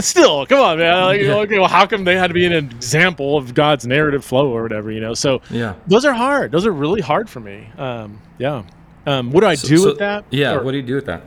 [0.00, 1.04] still, come on, man.
[1.04, 1.42] Like, yeah.
[1.42, 4.62] you know, how come they had to be an example of God's narrative flow or
[4.62, 5.14] whatever, you know?
[5.14, 6.52] So yeah, those are hard.
[6.52, 7.68] Those are really hard for me.
[7.76, 8.64] Um, yeah.
[9.06, 10.24] Um, what do I so, do so, with that?
[10.30, 10.54] Yeah.
[10.54, 11.22] Or, what do you do with that?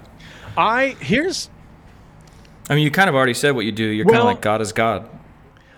[0.57, 1.49] I here's.
[2.69, 3.85] I mean, you kind of already said what you do.
[3.85, 5.09] You're well, kind of like God is God.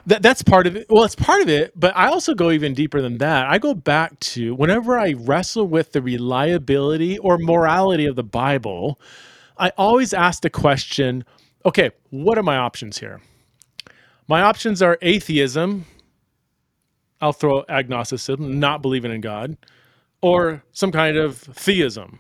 [0.08, 0.88] That that's part of it.
[0.90, 3.48] Well, it's part of it, but I also go even deeper than that.
[3.48, 9.00] I go back to whenever I wrestle with the reliability or morality of the Bible.
[9.58, 11.26] I always ask the question
[11.66, 13.22] okay, what are my options here?
[14.28, 15.86] My options are atheism.
[17.22, 19.56] I'll throw agnosticism, not believing in God,
[20.22, 22.20] or some kind of theism.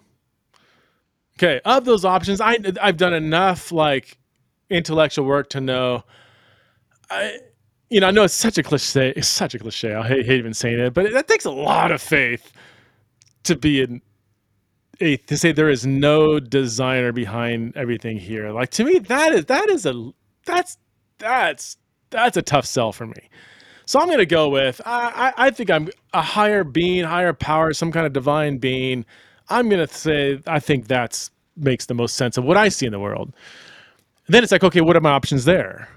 [1.37, 4.17] Okay, of those options, I I've done enough like
[4.69, 6.03] intellectual work to know.
[7.09, 7.39] I,
[7.89, 9.13] you know, I know it's such a cliche.
[9.15, 9.93] It's such a cliche.
[9.93, 12.53] I hate, hate even saying it, but that takes a lot of faith
[13.43, 14.01] to be an
[15.03, 18.51] to say there is no designer behind everything here.
[18.51, 20.11] Like to me, that is that is a
[20.45, 20.77] that's
[21.17, 21.77] that's
[22.09, 23.29] that's a tough sell for me.
[23.85, 27.73] So I'm gonna go with I, I, I think I'm a higher being, higher power,
[27.73, 29.05] some kind of divine being.
[29.49, 32.91] I'm gonna say I think that's makes the most sense of what I see in
[32.91, 33.33] the world.
[34.27, 35.89] And then it's like, okay, what are my options there?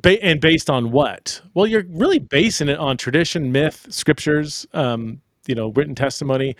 [0.00, 1.40] Ba- and based on what?
[1.54, 6.56] Well, you're really basing it on tradition, myth, scriptures, um, you know, written testimony.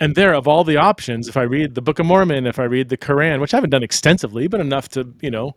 [0.00, 2.64] And there, of all the options, if I read the Book of Mormon, if I
[2.64, 5.54] read the Quran, which I haven't done extensively, but enough to, you know,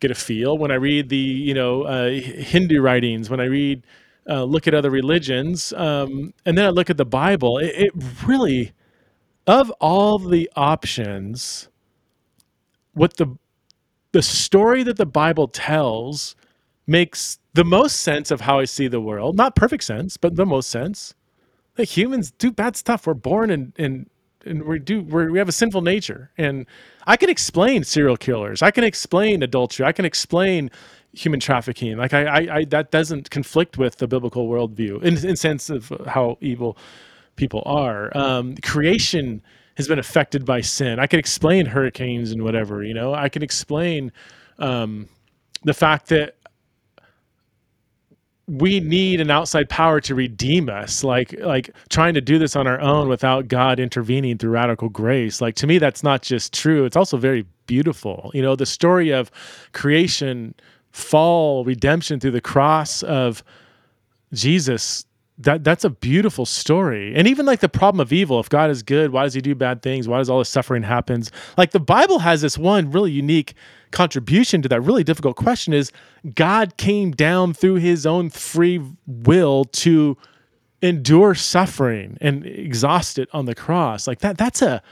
[0.00, 0.56] get a feel.
[0.56, 3.86] When I read the, you know, uh, Hindu writings, when I read,
[4.28, 7.92] uh, look at other religions, um, and then I look at the Bible, it, it
[8.26, 8.72] really,
[9.46, 11.68] of all the options,
[12.94, 13.36] what the
[14.12, 16.34] the story that the Bible tells
[16.86, 19.36] makes the most sense of how I see the world.
[19.36, 21.14] Not perfect sense, but the most sense
[21.78, 23.06] like humans do bad stuff.
[23.06, 24.08] We're born and and
[24.44, 26.30] and we do we we have a sinful nature.
[26.38, 26.66] And
[27.06, 28.62] I can explain serial killers.
[28.62, 29.86] I can explain adultery.
[29.86, 30.70] I can explain
[31.12, 31.96] human trafficking.
[31.96, 35.92] Like I, I, I that doesn't conflict with the biblical worldview in in sense of
[36.06, 36.76] how evil
[37.36, 38.16] people are.
[38.16, 39.42] Um, creation
[39.76, 40.98] has been affected by sin.
[40.98, 42.82] I can explain hurricanes and whatever.
[42.82, 44.10] You know, I can explain
[44.58, 45.08] um,
[45.64, 46.36] the fact that
[48.48, 52.66] we need an outside power to redeem us like like trying to do this on
[52.66, 55.40] our own without god intervening through radical grace.
[55.40, 56.84] Like to me that's not just true.
[56.84, 58.30] It's also very beautiful.
[58.34, 59.30] You know the story of
[59.72, 60.54] creation
[60.92, 63.44] fall redemption through the cross of
[64.32, 65.05] jesus
[65.38, 68.82] that that's a beautiful story and even like the problem of evil if god is
[68.82, 71.80] good why does he do bad things why does all this suffering happens like the
[71.80, 73.54] bible has this one really unique
[73.90, 75.92] contribution to that really difficult question is
[76.34, 80.16] God came down through his own free will to
[80.82, 84.06] endure suffering and exhaust it on the cross.
[84.06, 84.82] Like that that's a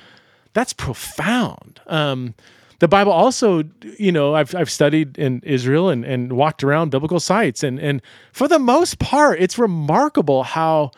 [0.52, 1.80] that's profound.
[1.86, 2.34] Um,
[2.80, 3.64] the Bible also,
[3.98, 8.02] you know, I've, I've studied in Israel and, and walked around biblical sites, and, and
[8.32, 10.90] for the most part, it's remarkable how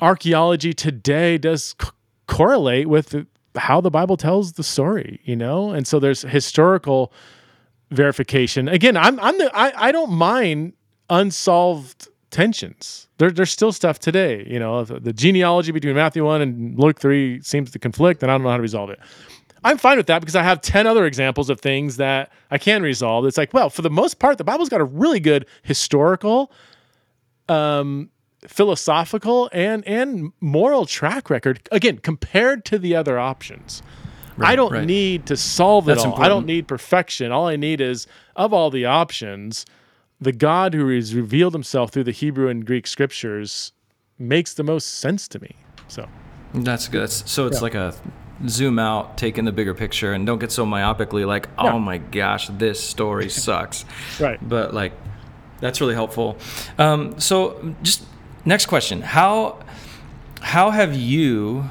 [0.00, 1.88] archaeology today does c-
[2.26, 3.26] correlate with
[3.56, 5.70] how the Bible tells the story, you know?
[5.70, 7.12] And so there's historical
[7.90, 8.68] verification.
[8.68, 10.72] Again, I'm I'm the I, I don't mind
[11.10, 13.08] unsolved tensions.
[13.18, 16.98] There, there's still stuff today, you know, the, the, genealogy between Matthew 1 and Luke
[16.98, 18.98] 3 seems to conflict and I don't know how to resolve it.
[19.64, 22.82] I'm fine with that because I have 10 other examples of things that I can
[22.82, 23.26] resolve.
[23.26, 26.50] It's like, well, for the most part, the Bible's got a really good historical
[27.48, 28.10] um,
[28.46, 33.82] philosophical and and moral track record again compared to the other options
[34.36, 34.84] right, i don't right.
[34.84, 36.24] need to solve it all important.
[36.24, 39.64] i don't need perfection all i need is of all the options
[40.20, 43.70] the god who has revealed himself through the hebrew and greek scriptures
[44.18, 45.54] makes the most sense to me
[45.86, 46.08] so
[46.54, 47.62] that's good so it's yeah.
[47.62, 47.94] like a
[48.48, 51.72] zoom out take in the bigger picture and don't get so myopically like yeah.
[51.72, 53.84] oh my gosh this story sucks
[54.20, 54.92] right but like
[55.60, 56.36] that's really helpful
[56.78, 58.04] um, so just
[58.44, 59.02] Next question.
[59.02, 59.58] How
[60.40, 61.70] how have you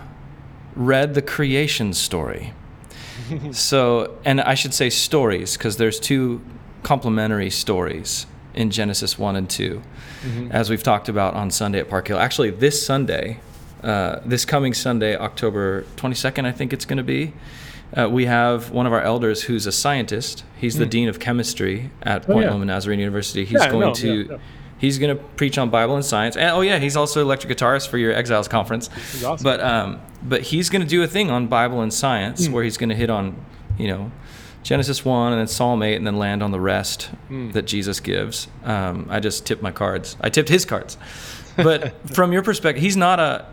[0.75, 2.53] read the creation story?
[3.51, 6.41] so, and I should say stories because there's two
[6.84, 9.81] complementary stories in Genesis 1 and 2,
[10.23, 10.51] mm-hmm.
[10.51, 12.17] as we've talked about on Sunday at Park Hill.
[12.17, 13.39] Actually, this Sunday,
[13.84, 17.34] uh, this coming Sunday, October 22nd, I think it's going to be,
[17.96, 20.44] uh, we have one of our elders who's a scientist.
[20.58, 20.80] He's mm.
[20.80, 22.52] the dean of chemistry at Point oh, yeah.
[22.52, 23.44] Loma Nazarene University.
[23.44, 24.28] He's yeah, going no, to.
[24.30, 24.38] Yeah,
[24.78, 26.36] He's going to preach on Bible and science.
[26.36, 28.89] And oh yeah, he's also electric guitarist for your Exiles conference.
[29.24, 29.44] Awesome.
[29.44, 32.52] But um, but he's going to do a thing on Bible and science mm.
[32.52, 33.36] where he's going to hit on,
[33.78, 34.12] you know,
[34.63, 37.54] Genesis one and then Psalm eight and then land on the rest mm.
[37.54, 38.48] that Jesus gives.
[38.63, 40.17] Um, I just tipped my cards.
[40.20, 40.98] I tipped his cards.
[41.56, 43.46] But from your perspective, he's not a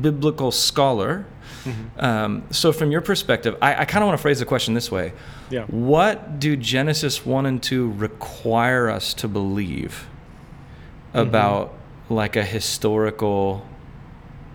[0.00, 1.26] biblical scholar.
[1.64, 2.04] Mm-hmm.
[2.04, 4.90] Um, so, from your perspective, I, I kind of want to phrase the question this
[4.90, 5.12] way:
[5.50, 5.64] yeah.
[5.66, 10.06] What do Genesis one and two require us to believe?
[11.14, 12.14] about mm-hmm.
[12.14, 13.66] like a historical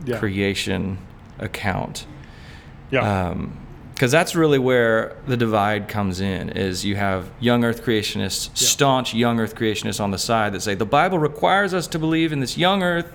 [0.06, 0.20] yeah.
[0.20, 0.98] creation
[1.40, 2.06] account.
[2.90, 3.36] Yeah.
[3.94, 8.48] because um, that's really where the divide comes in is you have young earth creationists
[8.48, 8.68] yeah.
[8.68, 12.32] staunch young earth creationists on the side that say the bible requires us to believe
[12.32, 13.14] in this young earth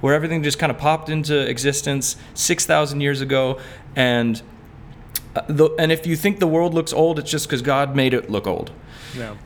[0.00, 3.58] where everything just kind of popped into existence 6000 years ago
[3.94, 4.42] and
[5.36, 8.14] Uh, the, and if you think the world looks old, it's just because God made
[8.14, 8.70] it look old.
[9.14, 9.36] Yeah.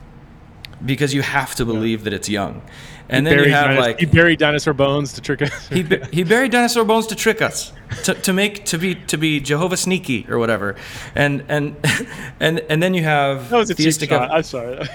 [0.85, 2.03] Because you have to believe yeah.
[2.05, 2.61] that it's young.
[3.09, 5.67] And he then you have dinosaur, like he buried dinosaur bones to trick us.
[5.67, 5.83] he,
[6.13, 7.73] he buried dinosaur bones to trick us,
[8.05, 10.77] to, to make to be to be Jehovah sneaky or whatever,
[11.13, 11.75] and and
[12.39, 14.31] and and then you have that was a cheap shot.
[14.31, 14.87] I'm sorry.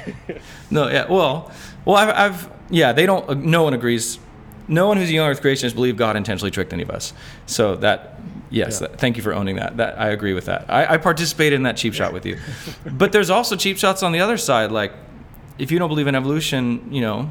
[0.71, 1.53] no, yeah, well,
[1.85, 3.45] well, I've, I've yeah, they don't.
[3.45, 4.19] No one agrees.
[4.69, 7.13] No one who's a young Earth creationist believe God intentionally tricked any of us.
[7.47, 8.19] So that
[8.51, 8.89] yes, yeah.
[8.89, 9.77] that, thank you for owning that.
[9.77, 10.67] That I agree with that.
[10.69, 12.39] I, I participated in that cheap shot with you,
[12.87, 14.73] but there's also cheap shots on the other side.
[14.73, 14.93] Like
[15.59, 17.31] if you don't believe in evolution, you know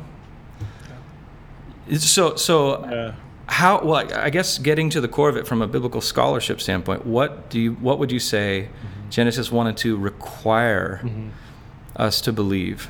[1.97, 3.13] so so yeah.
[3.47, 7.05] how well I guess getting to the core of it from a biblical scholarship standpoint,
[7.05, 9.09] what do you what would you say mm-hmm.
[9.09, 11.29] Genesis one and two require mm-hmm.
[11.95, 12.89] us to believe,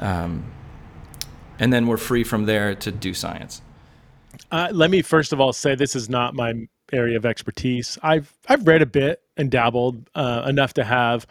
[0.00, 0.44] um,
[1.58, 3.62] and then we're free from there to do science.
[4.52, 6.52] Uh, let me first of all say this is not my
[6.92, 7.98] area of expertise.
[8.02, 11.26] I've I've read a bit and dabbled uh, enough to have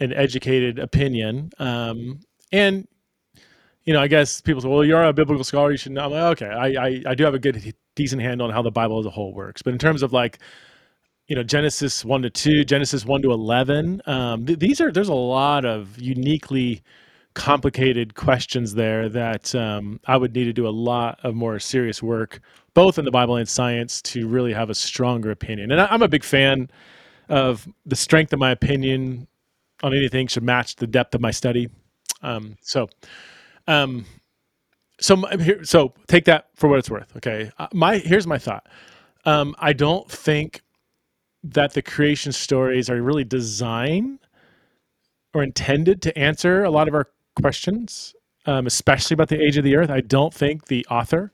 [0.00, 1.52] an educated opinion.
[1.58, 2.20] Um,
[2.52, 2.86] and
[3.84, 5.70] you know, I guess people say, well, you're a biblical scholar.
[5.70, 6.06] You should know.
[6.06, 8.70] I'm like, okay, I, I, I do have a good, decent handle on how the
[8.72, 9.62] Bible as a whole works.
[9.62, 10.40] But in terms of like,
[11.28, 15.08] you know, Genesis 1 to 2, Genesis 1 to 11, um, th- these are, there's
[15.08, 16.82] a lot of uniquely
[17.36, 22.02] complicated questions there that um, I would need to do a lot of more serious
[22.02, 22.40] work,
[22.72, 25.70] both in the Bible and science, to really have a stronger opinion.
[25.70, 26.70] And I, I'm a big fan
[27.28, 29.28] of the strength of my opinion
[29.82, 31.68] on anything should match the depth of my study.
[32.22, 32.88] Um, so,
[33.68, 34.06] um,
[34.98, 37.14] so here, so take that for what it's worth.
[37.18, 38.66] Okay, uh, my here's my thought.
[39.26, 40.62] Um, I don't think
[41.44, 44.20] that the creation stories are really designed
[45.34, 47.08] or intended to answer a lot of our
[47.40, 48.14] questions,
[48.46, 49.90] um, especially about the age of the earth.
[49.90, 51.32] I don't think the author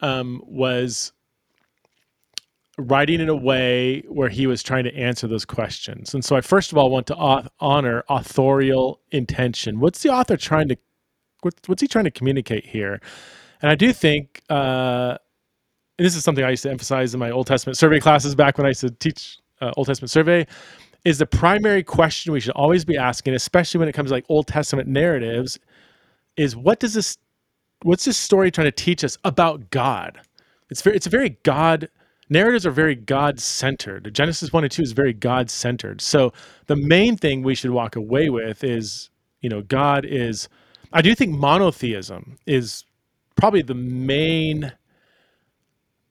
[0.00, 1.12] um, was
[2.76, 6.12] writing in a way where he was trying to answer those questions.
[6.14, 9.78] And so I first of all want to honor authorial intention.
[9.78, 10.76] What's the author trying to
[11.42, 13.00] what, what's he trying to communicate here?
[13.62, 15.18] And I do think uh,
[15.98, 18.66] this is something I used to emphasize in my Old Testament survey classes back when
[18.66, 20.46] I used to teach uh, Old Testament survey.
[21.04, 24.24] Is the primary question we should always be asking, especially when it comes to like
[24.28, 25.58] Old Testament narratives,
[26.36, 27.18] is what does this,
[27.82, 30.20] what's this story trying to teach us about God?
[30.70, 31.88] It's very, it's a very God
[32.30, 34.12] narratives are very God centered.
[34.14, 36.00] Genesis 1 and 2 is very God centered.
[36.00, 36.32] So
[36.66, 40.48] the main thing we should walk away with is, you know, God is
[40.92, 42.84] I do think monotheism is
[43.34, 44.72] probably the main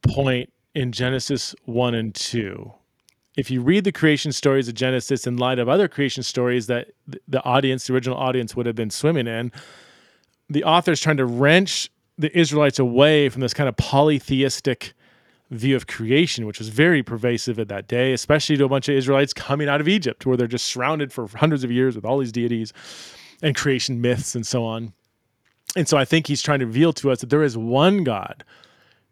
[0.01, 2.73] point in Genesis 1 and 2.
[3.35, 6.91] If you read the creation stories of Genesis in light of other creation stories that
[7.27, 9.51] the audience, the original audience, would have been swimming in,
[10.49, 14.93] the author is trying to wrench the Israelites away from this kind of polytheistic
[15.49, 18.95] view of creation, which was very pervasive at that day, especially to a bunch of
[18.95, 22.19] Israelites coming out of Egypt, where they're just surrounded for hundreds of years with all
[22.19, 22.71] these deities
[23.41, 24.93] and creation myths and so on.
[25.75, 28.43] And so I think he's trying to reveal to us that there is one God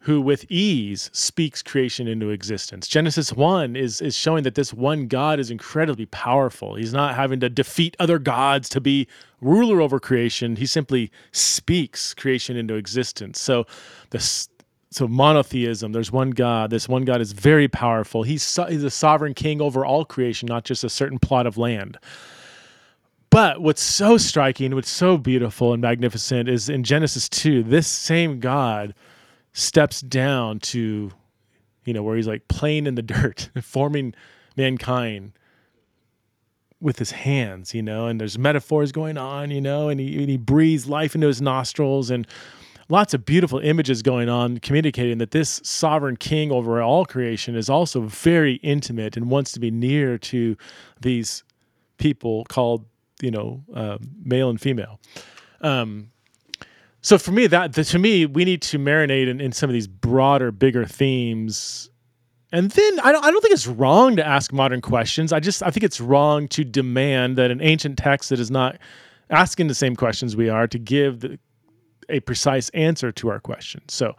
[0.02, 2.88] who with ease speaks creation into existence.
[2.88, 6.76] Genesis 1 is is showing that this one God is incredibly powerful.
[6.76, 9.08] He's not having to defeat other gods to be
[9.42, 10.56] ruler over creation.
[10.56, 13.40] He simply speaks creation into existence.
[13.40, 13.66] So
[14.10, 14.50] this
[14.90, 16.72] so monotheism, there's one God.
[16.72, 18.24] This one God is very powerful.
[18.24, 22.00] He's he's a sovereign king over all creation, not just a certain plot of land.
[23.30, 28.40] But what's so striking, what's so beautiful and magnificent is in Genesis 2, this same
[28.42, 28.94] God
[29.54, 31.12] steps down to,
[31.86, 34.14] you know, where he's like playing in the dirt, forming
[34.56, 35.34] mankind
[36.80, 40.30] with his hands, you know, and there's metaphors going on, you know, and he, and
[40.30, 42.26] he breathes life into his nostrils and
[42.90, 47.70] lots of beautiful images going on, communicating that this sovereign king over all creation is
[47.70, 50.58] also very intimate and wants to be near to
[51.00, 51.44] these
[51.98, 52.84] people called
[53.22, 55.00] you know uh, male and female.
[55.62, 56.12] Um,
[57.02, 59.74] so for me, that the, to me, we need to marinate in, in some of
[59.74, 61.90] these broader, bigger themes.
[62.52, 65.32] And then I don't, I don't think it's wrong to ask modern questions.
[65.34, 68.78] I just I think it's wrong to demand that an ancient text that is not
[69.30, 71.40] asking the same questions we are to give the,
[72.10, 73.94] a precise answer to our questions.
[73.94, 74.15] So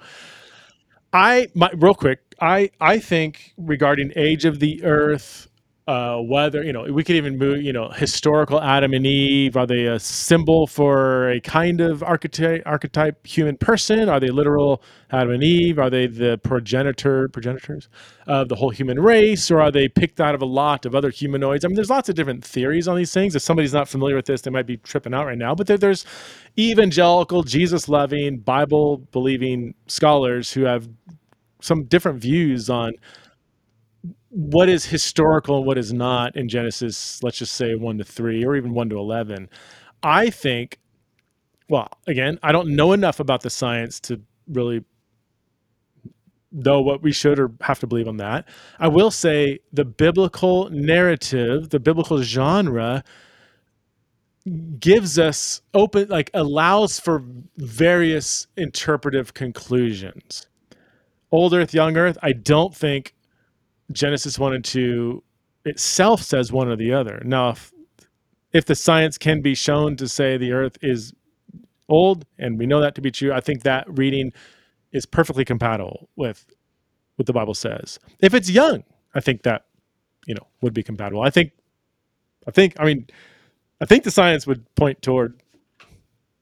[1.12, 5.46] I my, real quick, I I think regarding age of the earth,
[5.88, 9.56] uh, whether you know we could even move you know historical adam and eve.
[9.56, 14.08] Are they a symbol for a kind of archetype archetype human person?
[14.08, 15.78] Are they literal adam and eve?
[15.80, 17.88] Are they the progenitor progenitors
[18.28, 19.50] of the whole human race?
[19.50, 21.64] Or are they picked out of a lot of other humanoids?
[21.64, 23.34] I mean there's lots of different theories on these things.
[23.34, 25.54] If somebody's not familiar with this they might be tripping out right now.
[25.54, 26.06] But there, there's
[26.58, 30.86] evangelical jesus loving bible believing scholars who have
[31.62, 32.92] some different views on
[34.32, 38.44] what is historical and what is not in Genesis, let's just say 1 to 3
[38.44, 39.48] or even 1 to 11.
[40.02, 40.78] I think
[41.72, 44.84] well, again, I don't know enough about the science to really
[46.52, 48.46] know what we should or have to believe on that.
[48.78, 53.02] I will say the biblical narrative, the biblical genre
[54.78, 57.24] gives us open like allows for
[57.56, 60.46] various interpretive conclusions.
[61.30, 63.14] Old earth, young earth, I don't think
[63.92, 65.22] Genesis 1 and 2
[65.64, 67.22] itself says one or the other.
[67.24, 67.72] Now if
[68.52, 71.14] if the science can be shown to say the earth is
[71.88, 73.32] old, and we know that to be true.
[73.32, 74.32] I think that reading
[74.92, 76.44] is perfectly compatible with
[77.16, 77.98] what the Bible says.
[78.20, 78.84] If it's young,
[79.14, 79.66] I think that
[80.26, 81.22] you know would be compatible.
[81.22, 81.52] I think,
[82.46, 83.06] I think, I mean,
[83.80, 85.40] I think the science would point toward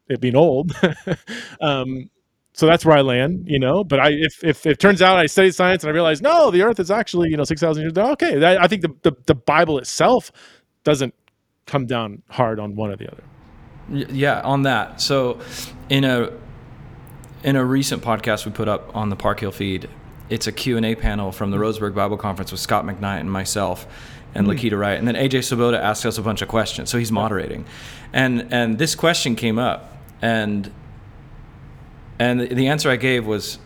[0.08, 0.72] it being old.
[1.60, 2.10] um,
[2.52, 3.84] so that's where I land, you know.
[3.84, 6.50] But I, if, if, if it turns out I study science and I realize no,
[6.50, 8.44] the Earth is actually you know six thousand years, okay.
[8.44, 10.32] I, I think the, the the Bible itself
[10.84, 11.14] doesn't
[11.66, 13.22] come down hard on one or the other.
[13.88, 15.00] Yeah, on that.
[15.00, 15.40] So,
[15.88, 16.30] in a
[17.42, 19.88] in a recent podcast we put up on the Park Hill feed,
[20.28, 23.86] it's a Q&A panel from the Roseburg Bible Conference with Scot McKnight and myself
[24.34, 24.54] and mm.
[24.54, 24.98] Lakita Wright.
[24.98, 26.90] And then AJ Swoboda asked us a bunch of questions.
[26.90, 27.64] So he's moderating.
[28.12, 30.70] And and this question came up and
[32.20, 33.58] and the answer I gave was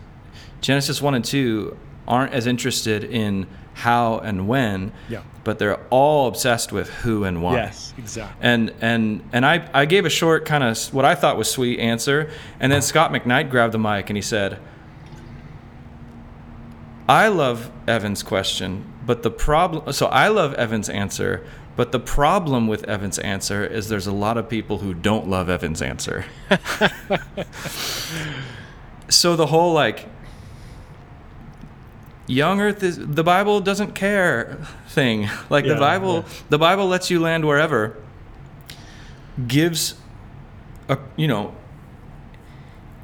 [0.61, 1.77] Genesis 1 and 2
[2.07, 4.91] aren't as interested in how and when.
[5.09, 7.53] Yeah but they're all obsessed with who and why.
[7.53, 8.35] Yes, exactly.
[8.41, 11.79] And and and I I gave a short kind of what I thought was sweet
[11.79, 12.29] answer,
[12.59, 14.59] and then Scot McKnight grabbed the mic and he said,
[17.07, 19.93] "I love Evan's question, but the problem.
[19.93, 21.45] So I love Evan's answer."
[21.75, 25.49] But the problem with Evan's answer is there's a lot of people who don't love
[25.49, 26.25] Evan's answer.
[29.09, 30.07] so the whole like
[32.27, 34.57] young earth is the bible doesn't care
[34.87, 36.33] thing like yeah, the bible yeah.
[36.49, 37.95] the bible lets you land wherever
[39.47, 39.93] gives
[40.89, 41.53] a you know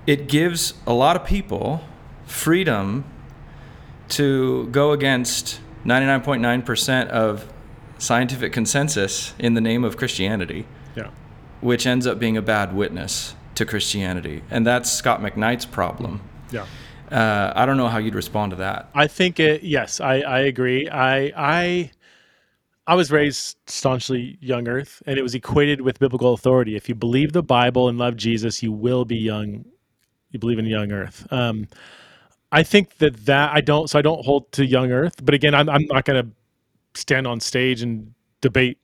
[0.07, 1.83] it gives a lot of people
[2.25, 3.03] freedom
[4.09, 7.50] to go against 99.9% of
[8.01, 10.65] scientific consensus in the name of Christianity.
[10.95, 11.11] Yeah.
[11.61, 14.41] Which ends up being a bad witness to Christianity.
[14.49, 16.21] And that's Scot McKnight's problem.
[16.51, 16.65] Yeah.
[17.11, 18.89] Uh, I don't know how you'd respond to that.
[18.95, 19.63] I think it.
[19.63, 20.89] Yes, I, I agree.
[20.89, 21.91] I I
[22.87, 26.75] I was raised staunchly young Earth, and it was equated with biblical authority.
[26.75, 29.65] If you believe the Bible and love Jesus, you will be young.
[30.31, 31.27] You believe in young Earth.
[31.31, 31.67] Um,
[32.53, 33.89] I think that that I don't.
[33.89, 35.23] So I don't hold to young Earth.
[35.23, 36.31] But again, I'm I'm not going to
[36.93, 38.77] stand on stage and debate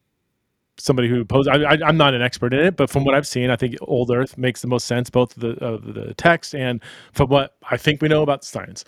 [0.79, 1.47] somebody who poses.
[1.47, 4.11] I, am not an expert in it, but from what I've seen, I think Old
[4.11, 6.81] Earth makes the most sense, both the of the text and
[7.13, 8.85] from what I think we know about science.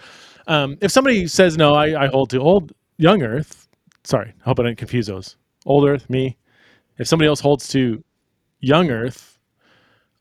[0.47, 3.67] Um, if somebody says no, I, I, hold to Old Young Earth.
[4.03, 5.35] Sorry, I hope I didn't confuse those.
[5.65, 6.37] Old Earth, me.
[6.97, 8.03] If somebody else holds to
[8.59, 9.39] Young Earth,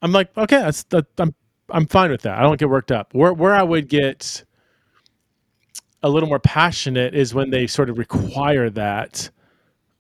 [0.03, 1.35] I'm like, okay, that's that, I'm
[1.71, 2.39] I'm fine with that.
[2.39, 3.15] I don't get worked up.
[3.15, 4.45] Where where I would get
[6.03, 9.31] a little more passionate is when they sort of require that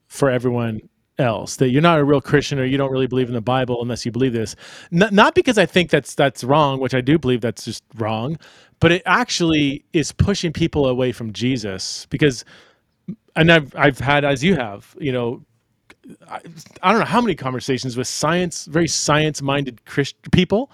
[0.07, 0.81] for everyone
[1.19, 3.83] else that you're not a real christian or you don't really believe in the bible
[3.83, 4.55] unless you believe this.
[4.93, 8.39] N- not because i think that's that's wrong which i do believe that's just wrong
[8.79, 12.45] but it actually is pushing people away from jesus because
[13.35, 15.43] and i've i've had as you have you know
[16.29, 16.41] I,
[16.83, 20.71] I don't know how many conversations with science very science minded christian people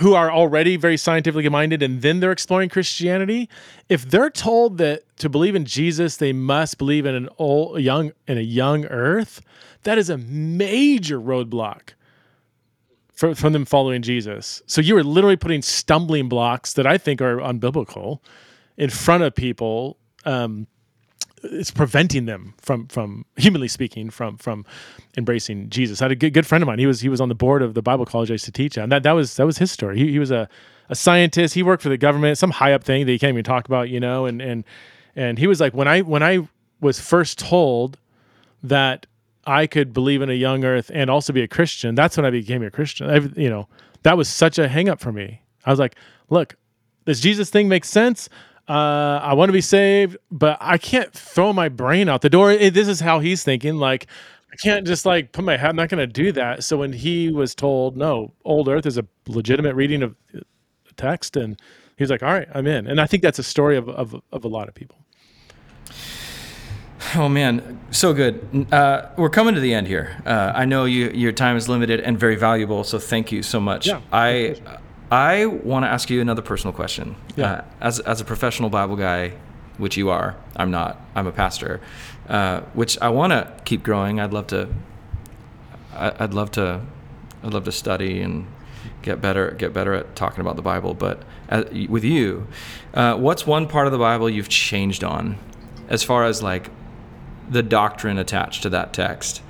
[0.00, 3.48] who are already very scientifically minded and then they're exploring Christianity,
[3.88, 8.12] if they're told that to believe in Jesus they must believe in an old young
[8.26, 9.42] in a young earth,
[9.82, 11.90] that is a major roadblock
[13.12, 14.62] for, from them following Jesus.
[14.66, 18.20] So you are literally putting stumbling blocks that I think are unbiblical
[18.78, 20.66] in front of people um,
[21.42, 24.64] it's preventing them from from humanly speaking from from
[25.16, 26.00] embracing Jesus.
[26.00, 26.78] I had a good, good friend of mine.
[26.78, 28.76] He was he was on the board of the Bible college I used to teach
[28.78, 28.84] at.
[28.84, 29.98] And that that was that was his story.
[29.98, 30.48] He, he was a
[30.88, 31.54] a scientist.
[31.54, 33.88] He worked for the government, some high up thing that you can't even talk about,
[33.88, 34.26] you know.
[34.26, 34.64] And and
[35.16, 36.48] and he was like, when I when I
[36.80, 37.98] was first told
[38.62, 39.06] that
[39.46, 42.30] I could believe in a young Earth and also be a Christian, that's when I
[42.30, 43.08] became a Christian.
[43.08, 43.68] I, you know,
[44.02, 45.42] that was such a hangup for me.
[45.64, 45.96] I was like,
[46.28, 46.56] look,
[47.04, 48.28] this Jesus thing makes sense
[48.70, 52.52] uh, I want to be saved, but I can't throw my brain out the door.
[52.52, 53.76] It, this is how he's thinking.
[53.78, 54.06] Like,
[54.52, 55.70] I can't just like put my head.
[55.70, 56.62] I'm not going to do that.
[56.62, 60.44] So when he was told, no, Old Earth is a legitimate reading of the
[60.96, 61.60] text, and
[61.96, 62.86] he was like, all right, I'm in.
[62.86, 64.96] And I think that's a story of of, of a lot of people.
[67.16, 68.66] Oh man, so good.
[68.72, 70.22] Uh, we're coming to the end here.
[70.24, 73.58] Uh, I know you, your time is limited and very valuable, so thank you so
[73.58, 73.88] much.
[73.88, 74.56] Yeah, I
[75.10, 77.16] I want to ask you another personal question.
[77.36, 77.52] Yeah.
[77.52, 79.32] Uh, as, as a professional Bible guy,
[79.80, 80.36] which you are.
[80.54, 81.00] I'm not.
[81.14, 81.80] I'm a pastor,
[82.28, 84.20] uh, which I want to keep growing.
[84.20, 84.68] I'd love to.
[85.94, 86.82] I, would love to.
[87.42, 88.46] I'd love to study and
[89.02, 89.50] get better.
[89.52, 90.94] Get better at talking about the Bible.
[90.94, 92.46] But as, uh, with you,
[92.94, 95.38] uh, what's one part of the Bible you've changed on,
[95.88, 96.70] as far as like
[97.48, 99.42] the doctrine attached to that text?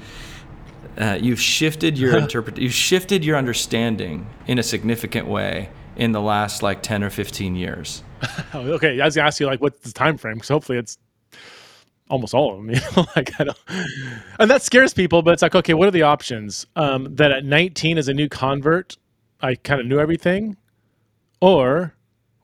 [0.99, 2.59] Uh, you've shifted your interpret.
[2.59, 7.55] You've shifted your understanding in a significant way in the last like 10 or 15
[7.55, 8.03] years?
[8.55, 10.99] okay, I was gonna ask you like what's the time frame because hopefully it's
[12.09, 12.71] almost all of them.
[12.75, 13.59] You know, like I don't,
[14.39, 15.23] and that scares people.
[15.23, 16.67] But it's like, okay, what are the options?
[16.77, 18.97] Um, that at 19 as a new convert,
[19.41, 20.57] I kind of knew everything,
[21.41, 21.95] or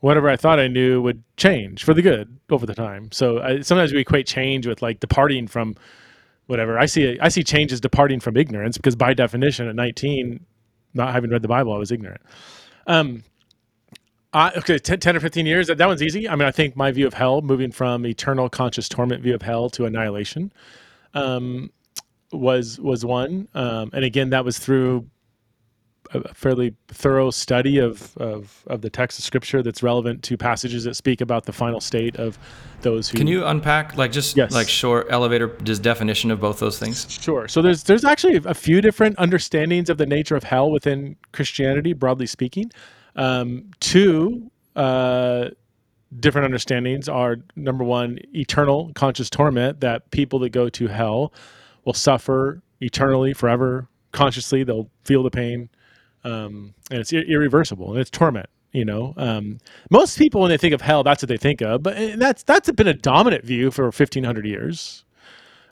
[0.01, 3.11] whatever I thought I knew would change for the good over the time.
[3.12, 5.74] So I, sometimes we equate change with like departing from
[6.47, 6.78] whatever.
[6.78, 10.44] I see I see changes departing from ignorance because by definition, at 19,
[10.94, 12.20] not having read the Bible, I was ignorant.
[12.86, 13.24] Um,
[14.32, 15.66] uh, okay, 10, 10, or 15 years.
[15.68, 16.28] That, that one's easy.
[16.28, 19.42] I mean, I think my view of hell, moving from eternal conscious torment view of
[19.42, 20.53] hell to annihilation,
[21.14, 21.70] um,
[22.32, 23.49] was was one.
[23.55, 25.07] Um, and again, that was through
[26.15, 30.85] a fairly thorough study of, of of the text of scripture that's relevant to passages
[30.85, 32.39] that speak about the final state of
[32.83, 33.19] those who.
[33.19, 34.53] Can you unpack like just yes.
[34.53, 37.11] like short elevator just definition of both those things?
[37.11, 37.49] Sure.
[37.49, 41.93] So there's there's actually a few different understandings of the nature of hell within Christianity,
[41.93, 42.71] broadly speaking.
[43.17, 45.49] Um, two uh,
[46.21, 51.33] different understandings are number one, eternal conscious torment that people that go to hell
[51.85, 54.65] will suffer eternally, forever, consciously.
[54.65, 55.69] They'll feel the pain,
[56.27, 58.49] um, and it's irreversible, and it's torment.
[58.72, 59.59] You know, um,
[59.91, 61.83] most people when they think of hell, that's what they think of.
[61.83, 65.05] But that's that's been a dominant view for 1500 years,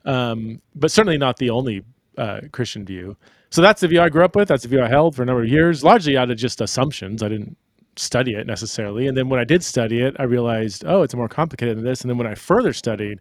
[0.05, 1.85] um, but certainly not the only
[2.17, 3.17] uh, Christian view.
[3.51, 4.49] So that's the view I grew up with.
[4.49, 7.23] That's the view I held for a number of years, largely out of just assumptions.
[7.23, 7.57] I didn't
[7.97, 9.07] study it necessarily.
[9.07, 12.01] And then when I did study it, I realized, oh, it's more complicated than this.
[12.01, 13.21] And then when I further studied,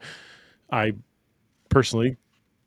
[0.71, 0.93] I
[1.69, 2.17] personally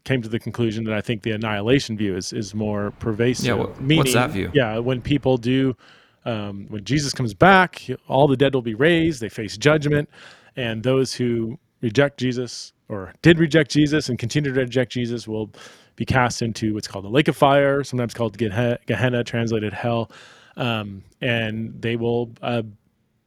[0.07, 3.45] came to the conclusion that I think the annihilation view is, is more pervasive.
[3.45, 4.51] Yeah, what, Meaning, what's that view?
[4.55, 5.77] Yeah, when people do,
[6.25, 10.09] um, when Jesus comes back, all the dead will be raised, they face judgment,
[10.57, 15.51] and those who reject Jesus or did reject Jesus and continue to reject Jesus will
[15.97, 20.11] be cast into what's called the lake of fire, sometimes called Gehenna, translated hell,
[20.57, 22.63] um, and they will uh,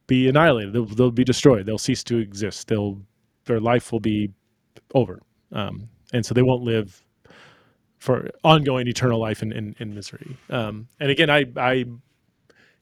[0.06, 0.72] be annihilated.
[0.72, 1.66] They'll, they'll, be destroyed.
[1.66, 2.68] They'll cease to exist.
[2.68, 2.98] They'll
[3.44, 4.30] their life will be
[4.94, 5.20] over,
[5.52, 7.02] um, and so they won't live
[7.98, 10.36] for ongoing eternal life in, in, in misery.
[10.48, 11.84] Um, and again, I, I,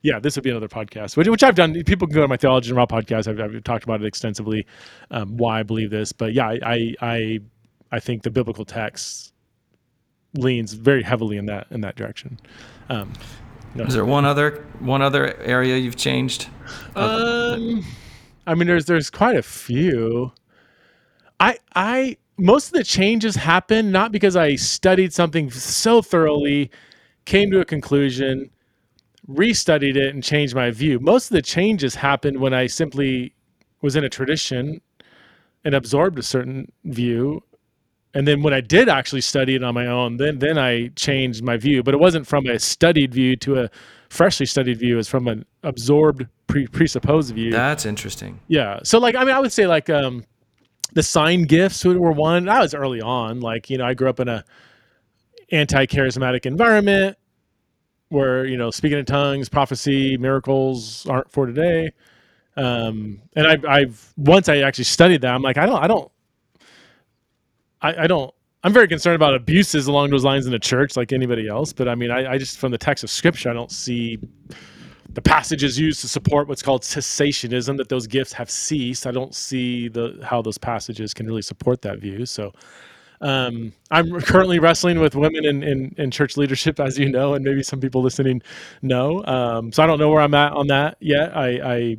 [0.03, 1.75] yeah, this would be another podcast, which, which I've done.
[1.85, 3.27] People can go to my Theology and Raw podcast.
[3.27, 4.65] I've, I've, talked about it extensively,
[5.11, 6.13] um, why I believe this.
[6.13, 7.41] But yeah, I, I,
[7.91, 9.33] I think the biblical texts
[10.35, 12.39] leans very heavily in that in that direction.
[12.89, 13.13] Um,
[13.75, 13.85] no.
[13.85, 16.49] Is there one other one other area you've changed?
[16.95, 17.85] Um,
[18.47, 20.33] I mean, there's there's quite a few.
[21.41, 26.71] I I most of the changes happen not because I studied something so thoroughly,
[27.25, 28.51] came to a conclusion,
[29.29, 30.99] restudied it, and changed my view.
[31.01, 33.35] Most of the changes happened when I simply
[33.83, 34.81] was in a tradition
[35.65, 37.43] and absorbed a certain view
[38.15, 41.43] and then when I did actually study it on my own, then then I changed
[41.43, 41.83] my view.
[41.83, 43.71] But it wasn't from a studied view to a
[44.09, 44.99] freshly studied view.
[44.99, 47.53] It's from an absorbed pre- presupposed view.
[47.53, 48.41] That's interesting.
[48.49, 48.81] Yeah.
[48.83, 50.25] So like I mean I would say like um
[50.93, 52.47] the sign gifts were one.
[52.47, 53.41] That was early on.
[53.41, 54.45] Like you know I grew up in a
[55.51, 57.17] anti-charismatic environment
[58.09, 61.93] where you know speaking in tongues, prophecy, miracles aren't for today.
[62.57, 66.11] Um, and I've, I've once I actually studied that, I'm like I don't I don't
[67.81, 68.35] I, I don't
[68.65, 71.73] I'm very concerned about abuses along those lines in the church, like anybody else.
[71.73, 74.19] But I mean, I, I, just from the text of scripture, I don't see
[75.09, 79.07] the passage is used to support what's called cessationism that those gifts have ceased.
[79.07, 82.27] I don't see the how those passages can really support that view.
[82.27, 82.53] So
[83.21, 87.45] um, I'm currently wrestling with women in, in, in, church leadership, as you know, and
[87.45, 88.43] maybe some people listening
[88.83, 89.25] know.
[89.25, 91.37] Um, so I don't know where I'm at on that yet.
[91.37, 91.97] I, I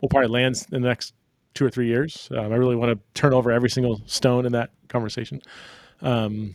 [0.00, 1.14] will probably land in the next
[1.54, 2.28] two or three years.
[2.32, 5.40] Um, I really want to turn over every single stone in that conversation.
[6.02, 6.54] Um,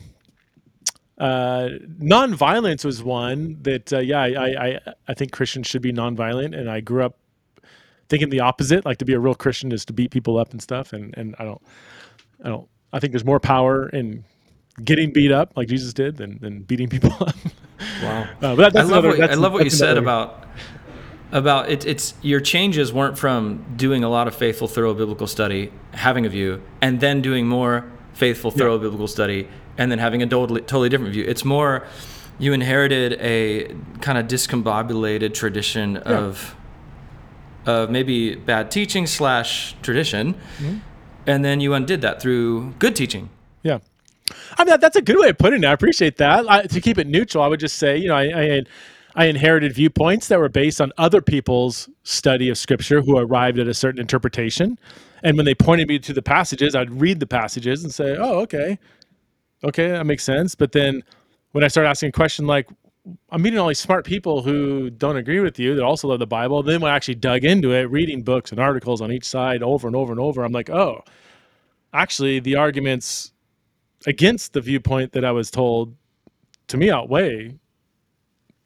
[1.21, 1.69] uh,
[1.99, 6.67] nonviolence was one that, uh, yeah, I, I, I think Christians should be nonviolent, and
[6.67, 7.19] I grew up
[8.09, 8.85] thinking the opposite.
[8.85, 11.35] Like to be a real Christian is to beat people up and stuff, and and
[11.37, 11.61] I don't,
[12.43, 12.67] I don't.
[12.91, 14.23] I think there's more power in
[14.83, 17.35] getting beat up like Jesus did than, than beating people up.
[18.01, 18.21] Wow.
[18.41, 20.47] Uh, but that, I love another, what, I love what you said about
[21.31, 25.71] about it, it's your changes weren't from doing a lot of faithful, thorough biblical study,
[25.91, 28.81] having a view, and then doing more faithful, thorough yeah.
[28.81, 29.47] biblical study,
[29.81, 31.25] and then having a totally, totally different view.
[31.27, 31.87] It's more
[32.37, 36.01] you inherited a kind of discombobulated tradition yeah.
[36.03, 36.55] of
[37.65, 40.77] of maybe bad teaching slash tradition, mm-hmm.
[41.27, 43.29] and then you undid that through good teaching.
[43.63, 43.79] Yeah.
[44.57, 45.67] I mean, that's a good way of putting it.
[45.67, 46.49] I appreciate that.
[46.49, 48.63] I, to keep it neutral, I would just say, you know, I, I,
[49.13, 53.67] I inherited viewpoints that were based on other people's study of scripture who arrived at
[53.67, 54.79] a certain interpretation.
[55.21, 58.39] And when they pointed me to the passages, I'd read the passages and say, oh,
[58.39, 58.79] okay.
[59.63, 60.55] Okay, that makes sense.
[60.55, 61.03] But then
[61.51, 62.67] when I started asking a question like,
[63.31, 66.27] I'm meeting all these smart people who don't agree with you that also love the
[66.27, 66.61] Bible.
[66.61, 69.87] Then when I actually dug into it, reading books and articles on each side over
[69.87, 71.03] and over and over, I'm like, oh,
[71.93, 73.31] actually, the arguments
[74.05, 75.95] against the viewpoint that I was told
[76.67, 77.55] to me outweigh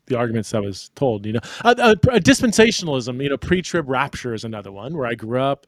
[0.08, 1.26] the arguments I was told.
[1.26, 3.24] You know, a dispensationalism.
[3.24, 5.68] You know, pre-trib rapture is another one where I grew up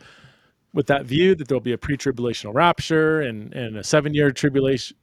[0.73, 4.95] with that view that there'll be a pre-tribulational rapture and and a seven-year tribulation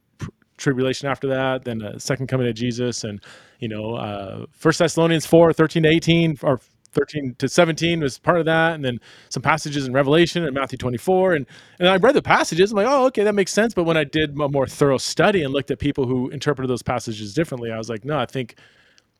[0.57, 3.21] tribulation after that, then a second coming of Jesus, and
[3.59, 6.61] you know, uh, First Thessalonians 4, 13 to 18, or
[6.95, 10.79] 13 to 17 was part of that, and then some passages in Revelation and Matthew
[10.79, 11.47] 24, and
[11.79, 12.71] and I read the passages.
[12.71, 13.75] I'm like, oh, okay, that makes sense.
[13.75, 16.83] But when I did a more thorough study and looked at people who interpreted those
[16.83, 18.57] passages differently, I was like, no, I think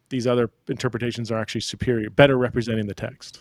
[0.09, 3.41] these other interpretations are actually superior, better representing the text.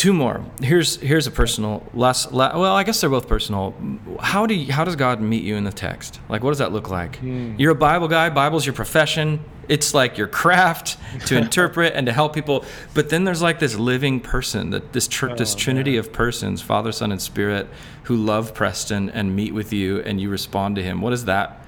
[0.00, 0.42] Two more.
[0.62, 3.74] Here's here's a personal less, well, I guess they're both personal.
[4.18, 6.20] How do you, how does God meet you in the text?
[6.30, 7.16] Like what does that look like?
[7.16, 7.54] Hmm.
[7.58, 9.44] You're a Bible guy, Bible's your profession.
[9.68, 10.96] It's like your craft
[11.26, 12.64] to interpret and to help people.
[12.94, 16.00] But then there's like this living person, that this tr- oh, this trinity man.
[16.00, 17.68] of persons, Father, Son and Spirit
[18.04, 21.02] who love Preston and meet with you and you respond to him.
[21.02, 21.62] What is that?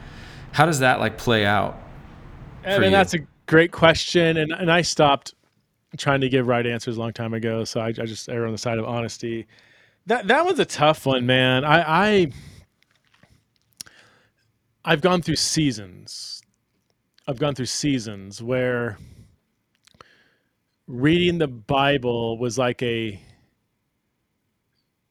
[0.53, 1.79] How does that like play out?
[2.65, 5.35] I mean, that's a great question, and and I stopped
[5.97, 8.53] trying to give right answers a long time ago, so I, I just err on
[8.53, 9.47] the side of honesty.
[10.07, 11.65] That that was a tough one, man.
[11.65, 11.83] I,
[12.13, 12.33] I
[14.85, 16.43] I've gone through seasons.
[17.29, 18.99] I've gone through seasons where
[20.89, 23.21] reading the Bible was like a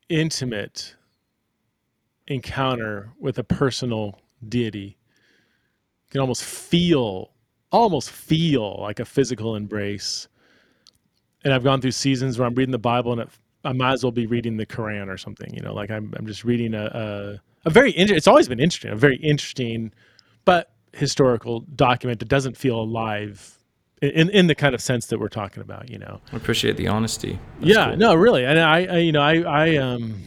[0.09, 0.95] intimate
[2.27, 4.97] encounter with a personal deity.
[6.05, 7.32] You can almost feel
[7.71, 10.27] almost feel like a physical embrace.
[11.44, 13.30] And I've gone through seasons where I'm reading the Bible and it,
[13.64, 16.26] I might as well be reading the Quran or something, you know, like I'm, I'm
[16.26, 19.92] just reading a, a, a very, inter- it's always been interesting, a very interesting,
[20.46, 23.58] but historical document that doesn't feel alive
[24.02, 26.20] in, in the kind of sense that we're talking about, you know.
[26.34, 27.39] I appreciate the honesty.
[27.60, 27.98] That's yeah, cool.
[27.98, 28.46] no, really.
[28.46, 30.20] And I, I, you know, I, I, um,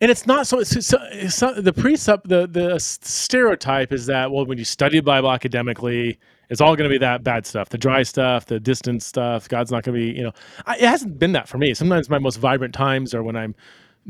[0.00, 0.58] and it's not so.
[0.58, 4.98] It's, it's, it's not, the precept, the the stereotype is that well, when you study
[4.98, 6.18] the Bible academically,
[6.50, 9.48] it's all going to be that bad stuff, the dry stuff, the distant stuff.
[9.48, 10.32] God's not going to be, you know,
[10.66, 11.74] I, it hasn't been that for me.
[11.74, 13.54] Sometimes my most vibrant times are when I'm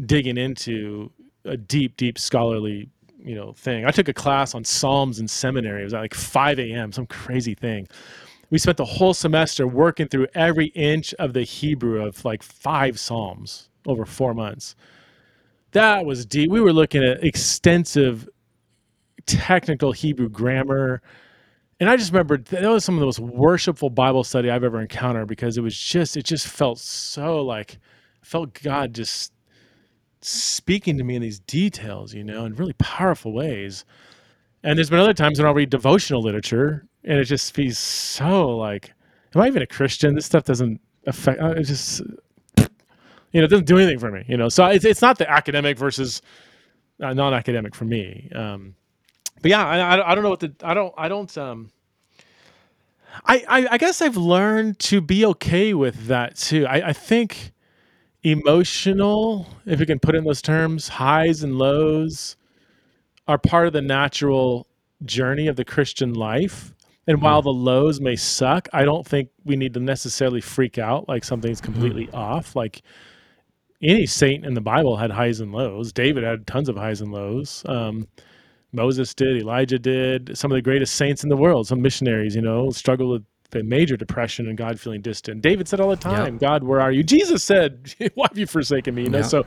[0.06, 1.10] digging into
[1.44, 3.84] a deep, deep scholarly, you know, thing.
[3.84, 5.82] I took a class on Psalms in seminary.
[5.82, 6.92] It was at like 5 a.m.
[6.92, 7.88] Some crazy thing.
[8.50, 12.98] We spent the whole semester working through every inch of the Hebrew of like five
[12.98, 14.74] Psalms over four months
[15.74, 16.50] that was deep.
[16.50, 18.28] We were looking at extensive
[19.26, 21.02] technical Hebrew grammar.
[21.80, 24.80] And I just remember that was some of the most worshipful Bible study I've ever
[24.80, 27.78] encountered because it was just, it just felt so like,
[28.22, 29.32] felt God just
[30.20, 33.84] speaking to me in these details, you know, in really powerful ways.
[34.62, 38.56] And there's been other times when I'll read devotional literature and it just feels so
[38.56, 38.94] like,
[39.34, 40.14] am I even a Christian?
[40.14, 42.00] This stuff doesn't affect, uh, it just,
[42.58, 44.48] you know, it doesn't do anything for me, you know.
[44.48, 46.22] So it's, it's not the academic versus
[47.02, 48.30] uh, non-academic for me.
[48.34, 48.76] Um,
[49.44, 51.70] but yeah, I, I don't know what the, I don't, I don't, um,
[53.26, 56.66] I, I, I guess I've learned to be okay with that too.
[56.66, 57.52] I, I think
[58.22, 62.36] emotional, if we can put in those terms, highs and lows
[63.28, 64.66] are part of the natural
[65.04, 66.72] journey of the Christian life.
[67.06, 67.44] And while mm.
[67.44, 71.60] the lows may suck, I don't think we need to necessarily freak out like something's
[71.60, 72.14] completely mm.
[72.14, 72.56] off.
[72.56, 72.80] Like
[73.82, 75.92] any saint in the Bible had highs and lows.
[75.92, 77.62] David had tons of highs and lows.
[77.68, 78.08] Um,
[78.74, 80.36] Moses did, Elijah did.
[80.36, 83.62] Some of the greatest saints in the world, some missionaries, you know, struggled with the
[83.62, 85.40] major depression and God feeling distant.
[85.40, 86.40] David said all the time, yep.
[86.40, 89.26] "God, where are you?" Jesus said, "Why have you forsaken me?" You know, yep.
[89.26, 89.46] so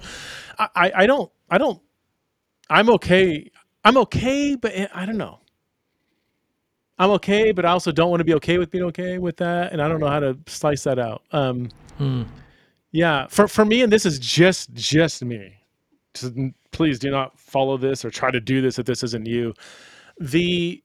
[0.57, 1.81] I, I don't, I don't,
[2.69, 3.51] I'm okay.
[3.83, 5.39] I'm okay, but I don't know.
[6.99, 9.71] I'm okay, but I also don't want to be okay with being okay with that,
[9.71, 11.21] and I don't know how to slice that out.
[11.31, 12.23] Um, hmm.
[12.91, 15.53] Yeah, for for me, and this is just just me.
[16.77, 19.51] Please do not follow this or try to do this if this isn't you.
[20.19, 20.83] The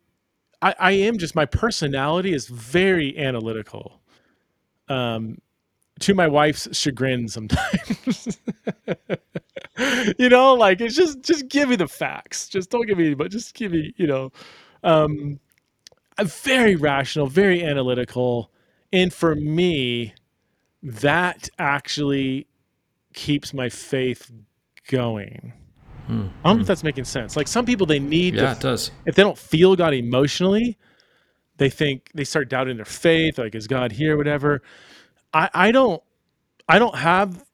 [0.62, 4.01] I, I am just my personality is very analytical.
[4.88, 5.36] Um,
[6.01, 8.40] to my wife's chagrin sometimes.
[10.18, 12.49] you know, like it's just just give me the facts.
[12.49, 14.32] Just don't give me but just give me, you know.
[14.82, 15.40] Um
[16.16, 18.51] I'm very rational, very analytical,
[18.95, 20.14] and for me,
[20.82, 22.47] that actually
[23.12, 24.32] keeps my faith
[24.88, 25.53] going.
[26.09, 27.37] Mm, I don't know if that's making sense.
[27.37, 28.35] Like some people, they need.
[28.35, 28.91] Yeah, to, it does.
[29.07, 30.79] If they don't feel God emotionally,
[31.59, 33.39] they think they start doubting their faith.
[33.39, 34.17] Like, is God here?
[34.17, 34.63] Whatever.
[35.33, 36.03] I, I don't.
[36.69, 37.45] I don't have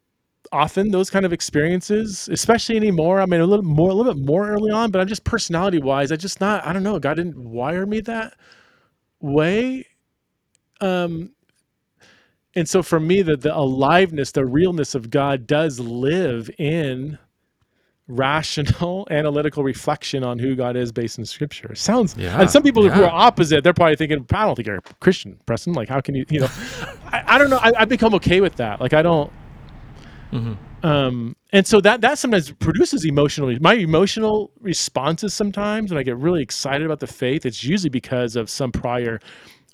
[0.53, 3.21] often those kind of experiences, especially anymore.
[3.21, 5.79] I mean, a little more, a little bit more early on, but I'm just personality
[5.79, 6.67] wise, I just not.
[6.67, 6.99] I don't know.
[6.99, 8.35] God didn't wire me that
[9.21, 9.87] way.
[10.81, 11.33] Um,
[12.55, 17.19] and so for me, the the aliveness, the realness of God does live in
[18.09, 21.75] rational analytical reflection on who God is based in scripture.
[21.75, 22.93] Sounds yeah, and some people yeah.
[22.93, 25.75] who are opposite, they're probably thinking, I don't think you're a Christian, Preston.
[25.75, 26.49] Like how can you you know
[27.07, 27.59] I, I don't know.
[27.61, 28.81] I, have become okay with that.
[28.81, 29.31] Like I don't
[30.33, 30.87] mm-hmm.
[30.87, 36.17] um and so that that sometimes produces emotional my emotional responses sometimes when I get
[36.17, 39.21] really excited about the faith, it's usually because of some prior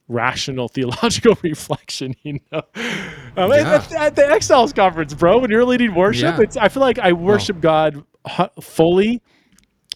[0.09, 2.63] rational theological reflection, you know.
[3.37, 3.75] Um, yeah.
[3.75, 6.43] at, at, the Exiles conference, bro, when you're leading worship, yeah.
[6.43, 7.61] it's I feel like I worship oh.
[7.61, 8.05] God
[8.61, 9.23] fully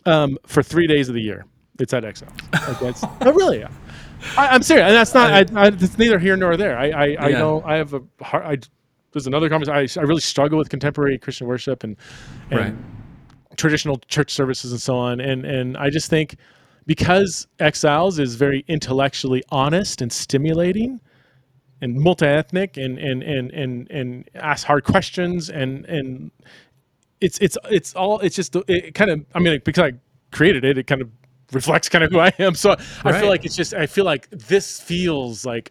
[0.07, 1.45] um, for three days of the year.
[1.79, 2.33] It's at Exile.
[2.53, 3.65] Like that's, oh, really?
[4.37, 5.33] I, am serious, and that's not.
[5.33, 6.77] I, I, it's neither here nor there.
[6.77, 7.25] I, I, yeah.
[7.25, 8.45] I know I have a hard.
[8.45, 8.57] I,
[9.13, 10.01] there's another conversation.
[10.01, 11.97] I, I really struggle with contemporary Christian worship and,
[12.51, 12.75] and right.
[13.57, 15.21] traditional church services and so on.
[15.21, 16.37] And and I just think
[16.89, 21.01] because Exiles is very intellectually honest and stimulating
[21.83, 26.31] and multi-ethnic and and and and, and asks hard questions and and
[27.21, 29.99] it's it's it's all it's just it kind of I mean because I
[30.33, 31.11] created it it kind of
[31.53, 32.55] reflects kind of who I am.
[32.55, 32.81] So right.
[33.05, 35.71] I feel like it's just I feel like this feels like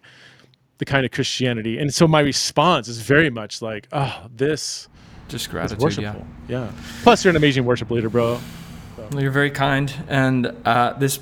[0.78, 1.78] the kind of Christianity.
[1.78, 4.86] And so my response is very much like oh this
[5.26, 6.14] just gratitude yeah.
[6.46, 6.70] yeah.
[7.02, 8.38] Plus you're an amazing worship leader bro
[9.10, 9.92] well, you're very kind.
[10.08, 11.20] And uh, this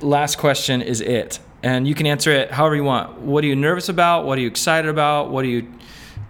[0.00, 1.38] last question is it.
[1.62, 3.20] And you can answer it however you want.
[3.20, 4.24] What are you nervous about?
[4.24, 5.30] What are you excited about?
[5.30, 5.72] What do you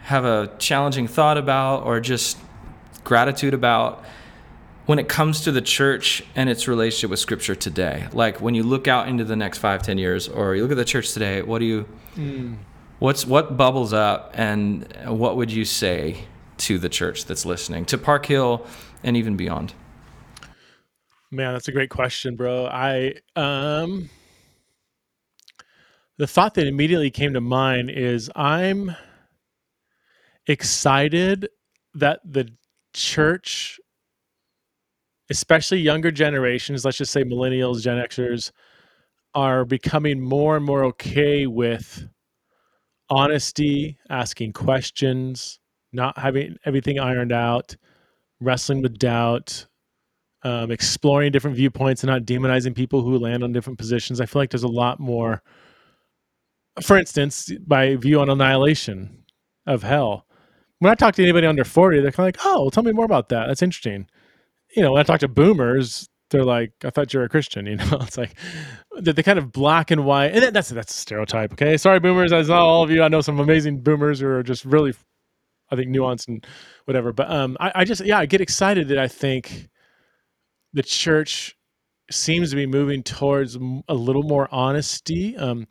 [0.03, 2.37] have a challenging thought about or just
[3.05, 4.05] gratitude about
[4.85, 8.09] when it comes to the church and its relationship with scripture today?
[8.12, 10.76] Like when you look out into the next five, ten years, or you look at
[10.76, 12.57] the church today, what do you, mm.
[12.99, 16.24] what's, what bubbles up and what would you say
[16.59, 18.66] to the church that's listening, to Park Hill
[19.03, 19.72] and even beyond?
[21.35, 22.66] Man, that's a great question, bro.
[22.66, 24.11] I um
[26.18, 28.95] the thought that immediately came to mind is I'm
[30.47, 31.49] excited
[31.95, 32.51] that the
[32.93, 33.80] church
[35.30, 38.53] especially younger generations, let's just say millennials, Gen Xers
[39.35, 42.07] are becoming more and more okay with
[43.09, 45.59] honesty, asking questions,
[45.95, 47.74] not having everything ironed out,
[48.39, 49.66] wrestling with doubt,
[50.45, 54.20] um, exploring different viewpoints and not demonizing people who land on different positions.
[54.20, 55.43] I feel like there's a lot more.
[56.80, 59.24] For instance, my view on annihilation
[59.66, 60.26] of hell.
[60.78, 62.93] When I talk to anybody under 40, they're kind of like, oh, well, tell me
[62.93, 63.47] more about that.
[63.47, 64.09] That's interesting.
[64.74, 67.66] You know, when I talk to boomers, they're like, I thought you're a Christian.
[67.72, 68.34] You know, it's like
[68.99, 70.32] the, the kind of black and white.
[70.32, 71.53] And that's that's a stereotype.
[71.53, 71.76] Okay.
[71.76, 72.32] Sorry, boomers.
[72.32, 73.03] I know all of you.
[73.03, 74.95] I know some amazing boomers who are just really,
[75.70, 76.45] I think, nuanced and
[76.86, 77.12] whatever.
[77.12, 79.68] But um, I, I just, yeah, I get excited that I think
[80.72, 81.56] the church
[82.10, 83.56] seems to be moving towards
[83.88, 85.36] a little more honesty.
[85.36, 85.66] Um,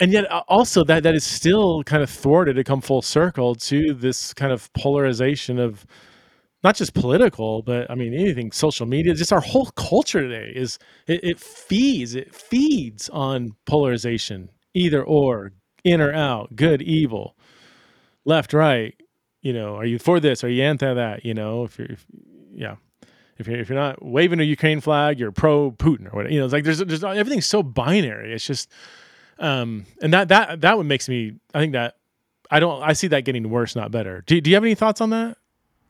[0.00, 3.54] and yet uh, also that that is still kind of thwarted to come full circle
[3.54, 5.86] to this kind of polarization of
[6.64, 9.14] not just political, but I mean anything social media.
[9.14, 15.52] Just our whole culture today is it, it feeds it feeds on polarization, either or,
[15.84, 17.36] in or out, good, evil,
[18.24, 18.94] left, right.
[19.40, 20.44] You know, are you for this?
[20.44, 21.24] Are you anti that?
[21.24, 22.06] You know, if you're, if,
[22.52, 22.76] yeah.
[23.42, 26.32] If you're, if you're not waving a Ukraine flag, you're pro Putin or whatever.
[26.32, 28.32] You know, it's like there's there's everything's so binary.
[28.32, 28.70] It's just,
[29.38, 31.34] um, and that that that what makes me.
[31.54, 31.96] I think that
[32.50, 32.82] I don't.
[32.82, 34.22] I see that getting worse, not better.
[34.26, 35.36] Do Do you have any thoughts on that?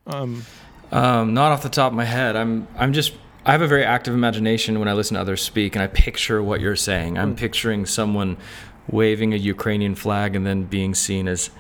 [0.07, 0.45] Um,
[0.91, 2.37] um, not off the top of my head.
[2.37, 5.75] I'm I'm just I have a very active imagination when I listen to others speak,
[5.75, 7.19] and I picture what you're saying.
[7.19, 7.39] I'm mm.
[7.39, 8.37] picturing someone
[8.89, 11.51] waving a Ukrainian flag and then being seen as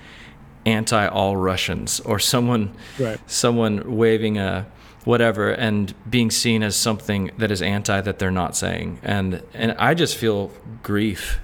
[0.64, 3.18] anti all Russians, or someone right.
[3.30, 4.66] someone waving a
[5.04, 9.72] whatever and being seen as something that is anti that they're not saying and and
[9.72, 11.40] I just feel grief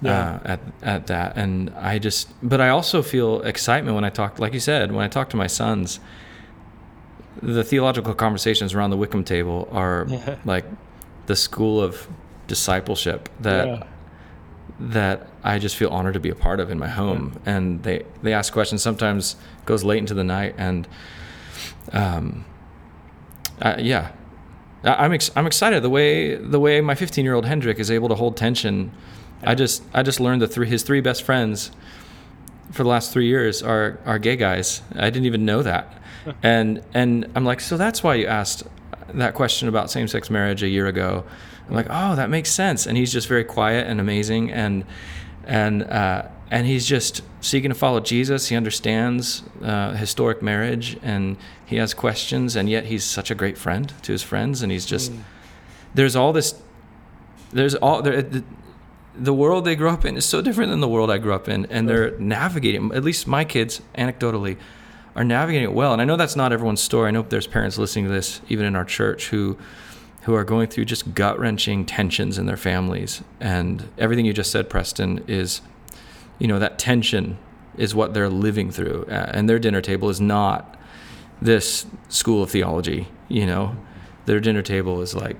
[0.00, 0.34] yeah.
[0.34, 4.38] uh, at at that and I just but I also feel excitement when I talk
[4.38, 6.00] like you said when I talk to my sons
[7.42, 10.06] the theological conversations around the Wickham table are
[10.44, 10.64] like
[11.26, 12.08] the school of
[12.46, 13.86] discipleship that yeah.
[14.80, 17.56] that I just feel honored to be a part of in my home yeah.
[17.56, 19.36] and they they ask questions sometimes
[19.66, 20.88] goes late into the night and
[21.92, 22.46] um
[23.60, 24.12] uh, yeah,
[24.84, 28.08] I'm ex- I'm excited the way the way my 15 year old Hendrik is able
[28.08, 28.90] to hold tension.
[29.42, 29.50] Yeah.
[29.50, 31.70] I just I just learned that three his three best friends
[32.70, 34.82] for the last three years are are gay guys.
[34.94, 35.92] I didn't even know that,
[36.42, 38.64] and and I'm like, so that's why you asked
[39.14, 41.24] that question about same sex marriage a year ago.
[41.68, 42.86] I'm like, oh, that makes sense.
[42.86, 44.84] And he's just very quiet and amazing, and
[45.46, 48.48] and uh, and he's just seeking to follow Jesus.
[48.48, 53.56] He understands uh, historic marriage, and he has questions, and yet he's such a great
[53.56, 55.20] friend to his friends, and he's just mm.
[55.94, 56.60] there's all this
[57.52, 58.22] there's all there.
[58.22, 58.44] The,
[59.14, 61.48] the world they grew up in is so different than the world I grew up
[61.48, 62.92] in, and they're navigating.
[62.94, 64.56] At least my kids, anecdotally,
[65.14, 65.92] are navigating it well.
[65.92, 67.08] And I know that's not everyone's story.
[67.08, 69.58] I know there's parents listening to this, even in our church, who
[70.22, 73.22] who are going through just gut wrenching tensions in their families.
[73.40, 75.60] And everything you just said, Preston, is,
[76.38, 77.38] you know, that tension
[77.76, 79.06] is what they're living through.
[79.08, 80.78] Uh, and their dinner table is not
[81.40, 83.76] this school of theology, you know.
[84.26, 85.36] Their dinner table is like,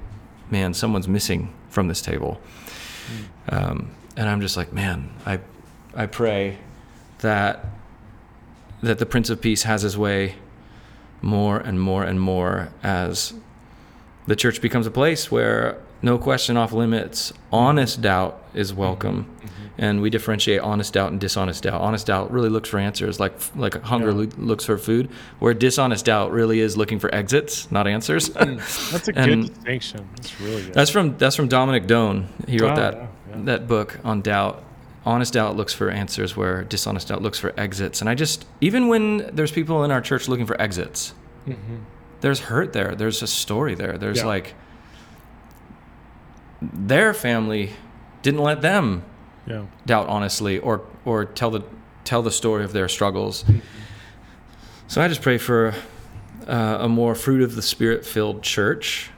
[0.50, 2.40] man, someone's missing from this table.
[3.48, 3.52] Mm.
[3.54, 5.38] Um, and I'm just like, man, I,
[5.94, 6.58] I pray
[7.18, 7.64] that
[8.82, 10.34] that the Prince of Peace has his way
[11.22, 13.32] more and more and more as
[14.26, 19.24] the church becomes a place where no question off limits, honest doubt is welcome.
[19.24, 19.46] Mm-hmm.
[19.46, 19.58] mm-hmm.
[19.78, 21.80] And we differentiate honest doubt and dishonest doubt.
[21.80, 24.30] Honest doubt really looks for answers, like like hunger yeah.
[24.36, 25.08] looks for food,
[25.38, 28.28] where dishonest doubt really is looking for exits, not answers.
[28.30, 28.92] Mm.
[28.92, 30.08] that's a good distinction.
[30.16, 30.74] That's really good.
[30.74, 32.28] That's from that's from Dominic Done.
[32.46, 33.42] He wrote oh, that yeah, yeah.
[33.44, 34.62] that book on doubt.
[35.06, 38.02] Honest doubt looks for answers, where dishonest doubt looks for exits.
[38.02, 41.14] And I just even when there's people in our church looking for exits.
[41.48, 41.76] Mm-hmm
[42.22, 42.94] there's hurt there.
[42.94, 43.98] There's a story there.
[43.98, 44.26] There's yeah.
[44.26, 44.54] like
[46.62, 47.70] their family
[48.22, 49.04] didn't let them
[49.46, 49.66] yeah.
[49.84, 51.62] doubt honestly or or tell the
[52.04, 53.44] tell the story of their struggles.
[54.86, 55.74] So I just pray for
[56.46, 59.10] uh, a more fruit of the spirit filled church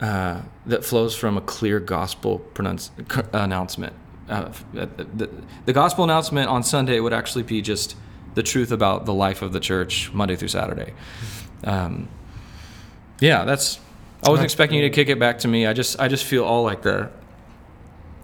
[0.00, 2.90] uh, that flows from a clear gospel pronunci-
[3.32, 3.92] announcement.
[4.28, 5.28] Uh, the,
[5.66, 7.94] the, gospel announcement on Sunday would actually be just
[8.34, 10.94] the truth about the life of the church Monday through Saturday.
[11.64, 12.08] Um,
[13.24, 13.80] yeah, that's.
[14.22, 15.66] I wasn't expecting you to kick it back to me.
[15.66, 17.10] I just I just feel all like the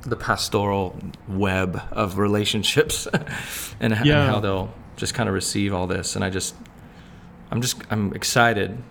[0.03, 0.99] the pastoral
[1.29, 3.07] web of relationships
[3.81, 4.23] and, yeah.
[4.23, 6.55] and how they'll just kind of receive all this and I just
[7.51, 8.83] I'm just I'm excited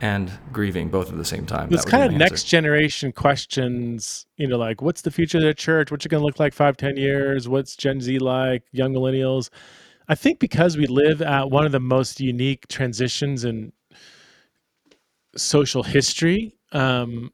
[0.00, 1.72] and grieving both at the same time.
[1.72, 5.90] It's kind of next generation questions, you know, like what's the future of the church?
[5.90, 7.48] What's it going to look like five, ten years?
[7.48, 8.62] What's Gen Z like?
[8.72, 9.48] Young millennials.
[10.08, 13.72] I think because we live at one of the most unique transitions in
[15.36, 17.32] social history um,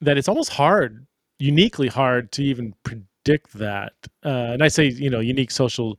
[0.00, 1.06] that it's almost hard,
[1.38, 3.92] uniquely hard to even predict that.
[4.24, 5.98] Uh, and I say, you know, unique social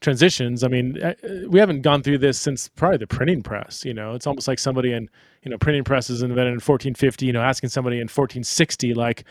[0.00, 0.64] transitions.
[0.64, 1.14] I mean, uh,
[1.48, 3.84] we haven't gone through this since probably the printing press.
[3.84, 5.08] You know, it's almost like somebody in,
[5.42, 7.26] you know, printing press is invented in 1450.
[7.26, 9.24] You know, asking somebody in 1460, like,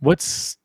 [0.00, 0.56] what's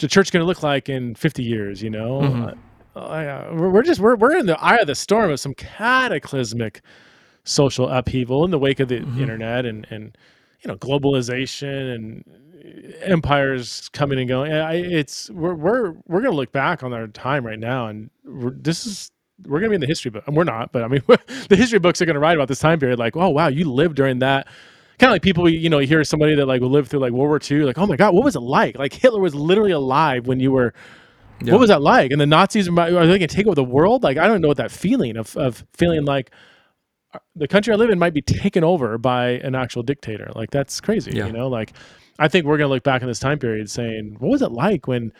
[0.00, 1.82] the church going to look like in 50 years?
[1.82, 2.20] You know.
[2.20, 2.58] Mm-hmm.
[2.96, 6.80] Uh, uh, we're just we're we're in the eye of the storm of some cataclysmic
[7.48, 9.20] social upheaval in the wake of the mm-hmm.
[9.20, 10.16] internet and and
[10.60, 12.24] you know globalization and
[13.02, 14.52] empires coming and going.
[14.52, 19.10] It's we're we're we're gonna look back on our time right now, and this is
[19.46, 20.24] we're gonna be in the history book.
[20.26, 21.02] And we're not, but I mean,
[21.48, 22.98] the history books are gonna write about this time period.
[22.98, 24.46] Like, oh wow, you lived during that.
[24.98, 27.40] Kind of like people, you know, hear somebody that like lived through like World War
[27.48, 28.76] II, like, oh my God, what was it like?
[28.76, 30.74] Like Hitler was literally alive when you were.
[31.40, 31.52] Yeah.
[31.52, 32.10] What was that like?
[32.10, 34.02] And the Nazis are they going to take over the world?
[34.02, 36.32] Like, I don't know what that feeling of of feeling like
[37.34, 40.30] the country I live in might be taken over by an actual dictator.
[40.34, 41.26] Like that's crazy, yeah.
[41.26, 41.48] you know.
[41.48, 41.72] Like
[42.18, 44.86] I think we're gonna look back in this time period saying, what was it like
[44.86, 45.12] when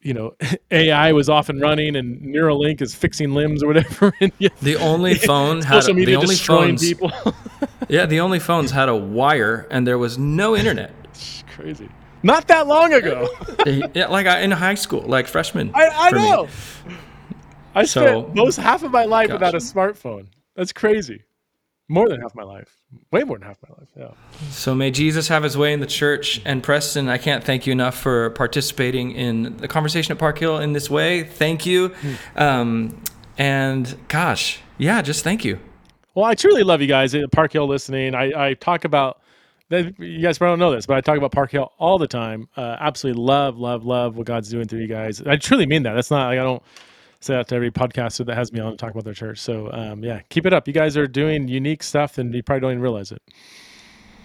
[0.00, 0.34] you know
[0.70, 4.12] AI was off and running and Neuralink is fixing limbs or whatever.
[4.20, 4.32] and
[4.62, 7.12] the only phone had social media the only destroying phones, people.
[7.88, 10.92] yeah, the only phones had a wire and there was no internet.
[11.04, 11.88] It's crazy.
[12.22, 13.28] Not that long ago.
[13.94, 15.70] yeah, like in high school, like freshman.
[15.74, 16.44] I, I know.
[16.88, 16.96] Me.
[17.74, 19.34] I spent most half of my life gosh.
[19.34, 20.26] without a smartphone.
[20.56, 21.22] That's crazy.
[21.88, 22.80] More than half my life.
[23.12, 23.88] Way more than half my life.
[23.96, 24.48] Yeah.
[24.50, 26.40] So may Jesus have his way in the church.
[26.44, 30.58] And Preston, I can't thank you enough for participating in the conversation at Park Hill
[30.58, 31.22] in this way.
[31.22, 31.88] Thank you.
[31.88, 32.14] Hmm.
[32.34, 33.02] Um,
[33.38, 35.60] and gosh, yeah, just thank you.
[36.14, 38.14] Well, I truly love you guys at Park Hill listening.
[38.14, 39.20] I, I talk about
[39.68, 42.48] you guys probably don't know this, but I talk about Park Hill all the time.
[42.56, 45.20] Uh, absolutely love, love, love what God's doing through you guys.
[45.22, 45.94] I truly mean that.
[45.94, 46.62] That's not like I don't
[47.26, 49.38] say that to every podcaster that has me on to talk about their church.
[49.38, 50.66] So um, yeah, keep it up.
[50.66, 53.22] You guys are doing unique stuff, and you probably don't even realize it.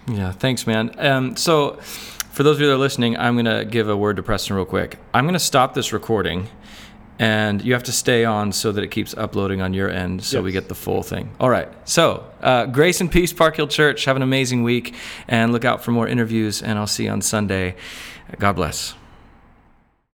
[0.07, 0.95] Yeah, thanks, man.
[0.97, 1.73] Um, so
[2.31, 4.65] for those of you that are listening, I'm gonna give a word to Preston real
[4.65, 4.97] quick.
[5.13, 6.47] I'm gonna stop this recording,
[7.19, 10.37] and you have to stay on so that it keeps uploading on your end so
[10.37, 10.43] yes.
[10.43, 11.31] we get the full thing.
[11.39, 11.69] All right.
[11.87, 14.05] So, uh, grace and peace, Park Hill Church.
[14.05, 14.95] Have an amazing week
[15.27, 17.75] and look out for more interviews, and I'll see you on Sunday.
[18.39, 18.95] God bless.